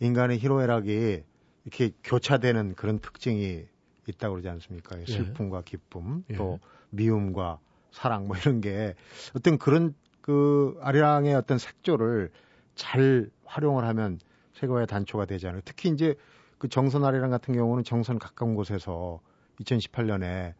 인간의 0.00 0.38
희로애락이 0.38 1.22
이렇게 1.64 1.90
교차되는 2.02 2.74
그런 2.74 2.98
특징이 2.98 3.64
있다고 4.06 4.34
그러지 4.34 4.48
않습니까? 4.48 5.00
예. 5.00 5.04
슬픔과 5.06 5.62
기쁨, 5.62 6.24
예. 6.30 6.34
또 6.34 6.60
미움과 6.90 7.58
사랑 7.90 8.26
뭐 8.26 8.36
이런 8.36 8.60
게 8.60 8.94
어떤 9.34 9.56
그런 9.56 9.94
그 10.20 10.78
아리랑의 10.82 11.34
어떤 11.34 11.58
색조를 11.58 12.30
잘 12.74 13.30
활용을 13.44 13.84
하면 13.84 14.18
세계화의 14.54 14.86
단초가 14.86 15.26
되지 15.26 15.46
않을까. 15.48 15.62
특히 15.64 15.90
이제 15.90 16.14
그 16.58 16.68
정선 16.68 17.04
아리랑 17.04 17.30
같은 17.30 17.54
경우는 17.54 17.84
정선 17.84 18.18
가까운 18.18 18.54
곳에서 18.54 19.20
2018년에 19.60 20.54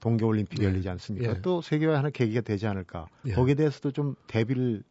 동계올림픽이 0.00 0.62
예. 0.62 0.66
열리지 0.68 0.88
않습니까? 0.90 1.30
예. 1.30 1.40
또 1.42 1.60
세계화의 1.60 1.96
하나 1.96 2.10
계기가 2.10 2.40
되지 2.40 2.66
않을까. 2.66 3.08
예. 3.26 3.32
거기에 3.32 3.54
대해서도 3.54 3.92
좀 3.92 4.14
대비를 4.26 4.82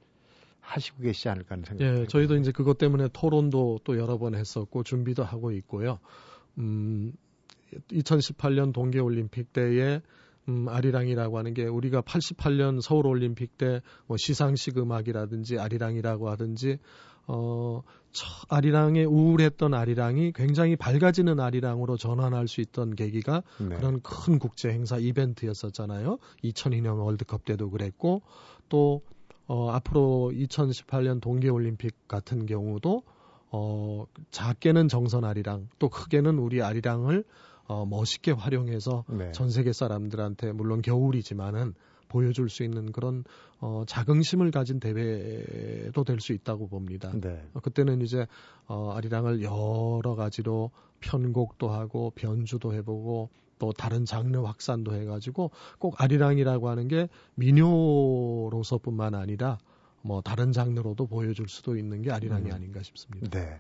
하시고 0.61 1.03
계시지 1.03 1.29
않을까 1.29 1.53
하는 1.53 1.63
생각이 1.63 2.01
예, 2.01 2.07
저희도 2.07 2.37
이제 2.37 2.51
그것 2.51 2.77
때문에 2.79 3.09
토론도 3.13 3.81
또 3.83 3.97
여러 3.97 4.17
번 4.17 4.33
했었고 4.35 4.83
준비도 4.83 5.23
하고 5.23 5.51
있고요. 5.51 5.99
음, 6.57 7.13
2018년 7.91 8.73
동계올림픽 8.73 9.53
때에 9.53 10.01
음, 10.47 10.67
아리랑이라고 10.67 11.37
하는 11.37 11.53
게 11.53 11.65
우리가 11.65 12.01
88년 12.01 12.81
서울 12.81 13.07
올림픽 13.07 13.57
때 13.57 13.81
뭐 14.07 14.17
시상식 14.17 14.77
음악이라든지 14.77 15.59
아리랑이라고 15.59 16.29
하든지 16.29 16.77
어, 17.27 17.81
아리랑의 18.49 19.05
우울했던 19.05 19.73
아리랑이 19.73 20.31
굉장히 20.33 20.75
밝아지는 20.75 21.39
아리랑으로 21.39 21.97
전환할 21.97 22.47
수 22.47 22.61
있던 22.61 22.95
계기가 22.95 23.43
네. 23.59 23.75
그런 23.75 24.01
큰 24.01 24.39
국제 24.39 24.69
행사 24.69 24.97
이벤트였었잖아요. 24.97 26.17
2002년 26.43 27.03
월드컵 27.03 27.45
때도 27.45 27.69
그랬고 27.69 28.21
또 28.69 29.01
어, 29.47 29.69
앞으로 29.71 30.31
2018년 30.33 31.21
동계올림픽 31.21 32.07
같은 32.07 32.45
경우도 32.45 33.03
어, 33.51 34.05
작게는 34.31 34.87
정선 34.87 35.23
아리랑 35.23 35.69
또 35.79 35.89
크게는 35.89 36.39
우리 36.39 36.61
아리랑을 36.61 37.23
어, 37.67 37.85
멋있게 37.85 38.31
활용해서 38.31 39.05
네. 39.07 39.31
전 39.31 39.49
세계 39.49 39.73
사람들한테 39.73 40.51
물론 40.51 40.81
겨울이지만은 40.81 41.73
보여줄 42.07 42.49
수 42.49 42.63
있는 42.63 42.91
그런 42.91 43.23
어, 43.59 43.83
자긍심을 43.87 44.51
가진 44.51 44.79
대회도 44.79 46.03
될 46.03 46.19
수 46.19 46.33
있다고 46.33 46.67
봅니다. 46.67 47.11
네. 47.13 47.41
어, 47.53 47.59
그때는 47.59 48.01
이제 48.01 48.25
어, 48.67 48.93
아리랑을 48.95 49.41
여러 49.43 50.15
가지로 50.15 50.71
편곡도 51.01 51.69
하고 51.69 52.11
변주도 52.15 52.73
해보고 52.73 53.29
또 53.59 53.71
다른 53.71 54.05
장르 54.05 54.37
확산도 54.39 54.93
해가지고 54.93 55.51
꼭 55.79 56.01
아리랑이라고 56.01 56.69
하는 56.69 56.87
게 56.87 57.07
민요로서뿐만 57.35 59.15
아니라 59.15 59.57
뭐 60.01 60.21
다른 60.21 60.51
장르로도 60.51 61.07
보여줄 61.07 61.47
수도 61.47 61.77
있는 61.77 62.01
게 62.01 62.11
아리랑이 62.11 62.49
음. 62.49 62.53
아닌가 62.53 62.81
싶습니다. 62.83 63.29
네. 63.29 63.59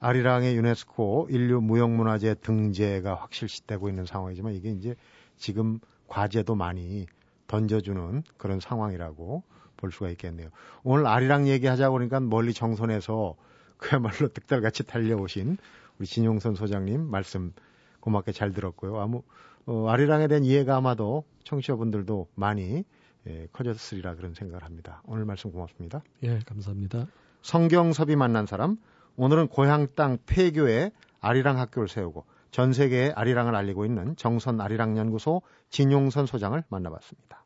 아리랑의 0.00 0.56
유네스코 0.56 1.28
인류 1.30 1.60
무형문화재 1.60 2.36
등재가 2.42 3.14
확실시되고 3.14 3.88
있는 3.88 4.04
상황이지만 4.04 4.54
이게 4.54 4.70
이제 4.70 4.94
지금 5.36 5.78
과제도 6.06 6.54
많이 6.54 7.06
던져주는 7.46 8.22
그런 8.36 8.60
상황이라고 8.60 9.42
볼 9.76 9.92
수가 9.92 10.10
있겠네요. 10.10 10.48
오늘 10.82 11.06
아리랑 11.06 11.48
얘기하자 11.48 11.90
보니까 11.90 12.20
멀리 12.20 12.52
정선에서 12.54 13.36
그야말로 13.76 14.28
득달같이 14.28 14.84
달려오신 14.84 15.58
우리 15.98 16.06
진용선 16.06 16.54
소장님 16.54 17.10
말씀 17.10 17.52
고맙게 18.00 18.32
잘 18.32 18.52
들었고요. 18.52 18.98
아무 18.98 19.22
어, 19.66 19.88
아리랑에 19.88 20.28
대한 20.28 20.44
이해가 20.44 20.76
아마도 20.76 21.24
청취자분들도 21.44 22.28
많이 22.34 22.84
예, 23.26 23.48
커졌으리라 23.52 24.14
그런 24.14 24.34
생각을 24.34 24.62
합니다. 24.64 25.02
오늘 25.04 25.24
말씀 25.24 25.50
고맙습니다. 25.50 26.02
예, 26.22 26.38
감사합니다. 26.38 27.06
성경섭이 27.42 28.14
만난 28.16 28.46
사람 28.46 28.76
오늘은 29.16 29.48
고향 29.48 29.88
땅 29.94 30.18
폐교에 30.26 30.92
아리랑 31.20 31.58
학교를 31.58 31.88
세우고 31.88 32.24
전 32.50 32.72
세계에 32.72 33.12
아리랑을 33.14 33.54
알리고 33.54 33.84
있는 33.84 34.16
정선 34.16 34.60
아리랑 34.60 34.96
연구소 34.96 35.42
진용선 35.70 36.26
소장을 36.26 36.62
만나봤습니다. 36.68 37.44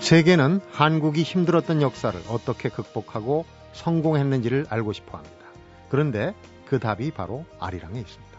세계는 0.00 0.60
한국이 0.72 1.22
힘들었던 1.22 1.80
역사를 1.80 2.18
어떻게 2.28 2.68
극복하고 2.68 3.44
성공했는지를 3.72 4.66
알고 4.68 4.92
싶어 4.92 5.16
합니다. 5.16 5.46
그런데 5.88 6.34
그 6.66 6.78
답이 6.78 7.12
바로 7.12 7.44
아리랑에 7.60 8.00
있습니다. 8.00 8.32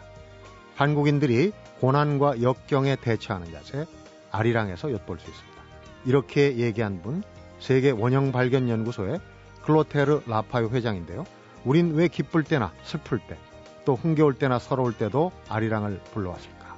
한국인들이 0.76 1.52
고난과 1.80 2.42
역경에 2.42 2.96
대처하는 2.96 3.52
자세, 3.52 3.86
아리랑에서 4.32 4.92
엿볼 4.92 5.20
수 5.20 5.30
있습니다. 5.30 5.64
이렇게 6.06 6.58
얘기한 6.58 7.02
분, 7.02 7.24
세계 7.60 7.92
원형 7.92 8.32
발견 8.32 8.68
연구소의 8.70 9.20
클로테르 9.64 10.24
라파요 10.28 10.70
회장인데요. 10.70 11.26
우린 11.66 11.94
왜 11.96 12.08
기쁠 12.08 12.44
때나 12.44 12.72
슬플 12.84 13.20
때, 13.20 13.38
또 13.86 13.96
흥겨울 13.96 14.34
때나 14.36 14.60
서러울 14.60 14.98
때도 14.98 15.32
아리랑을 15.50 16.02
불러왔을까? 16.14 16.78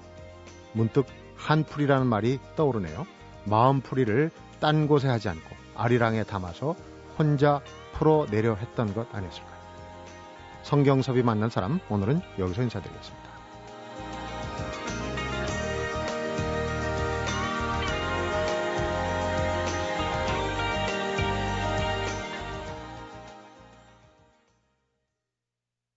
문득 0.74 1.06
한풀이라는 1.38 2.08
말이 2.08 2.40
떠오르네요. 2.56 3.06
마음풀이를 3.46 4.32
딴 4.60 4.88
곳에 4.88 5.08
하지 5.08 5.30
않고 5.30 5.56
아리랑에 5.76 6.24
담아서 6.24 6.76
혼자 7.18 7.62
풀어내려 7.94 8.56
했던 8.56 8.94
것 8.94 9.08
아니었을까요? 9.14 9.56
성경섭이 10.64 11.22
만난 11.22 11.50
사람, 11.50 11.80
오늘은 11.90 12.22
여기서 12.40 12.64
인사드리겠습니다. 12.64 13.25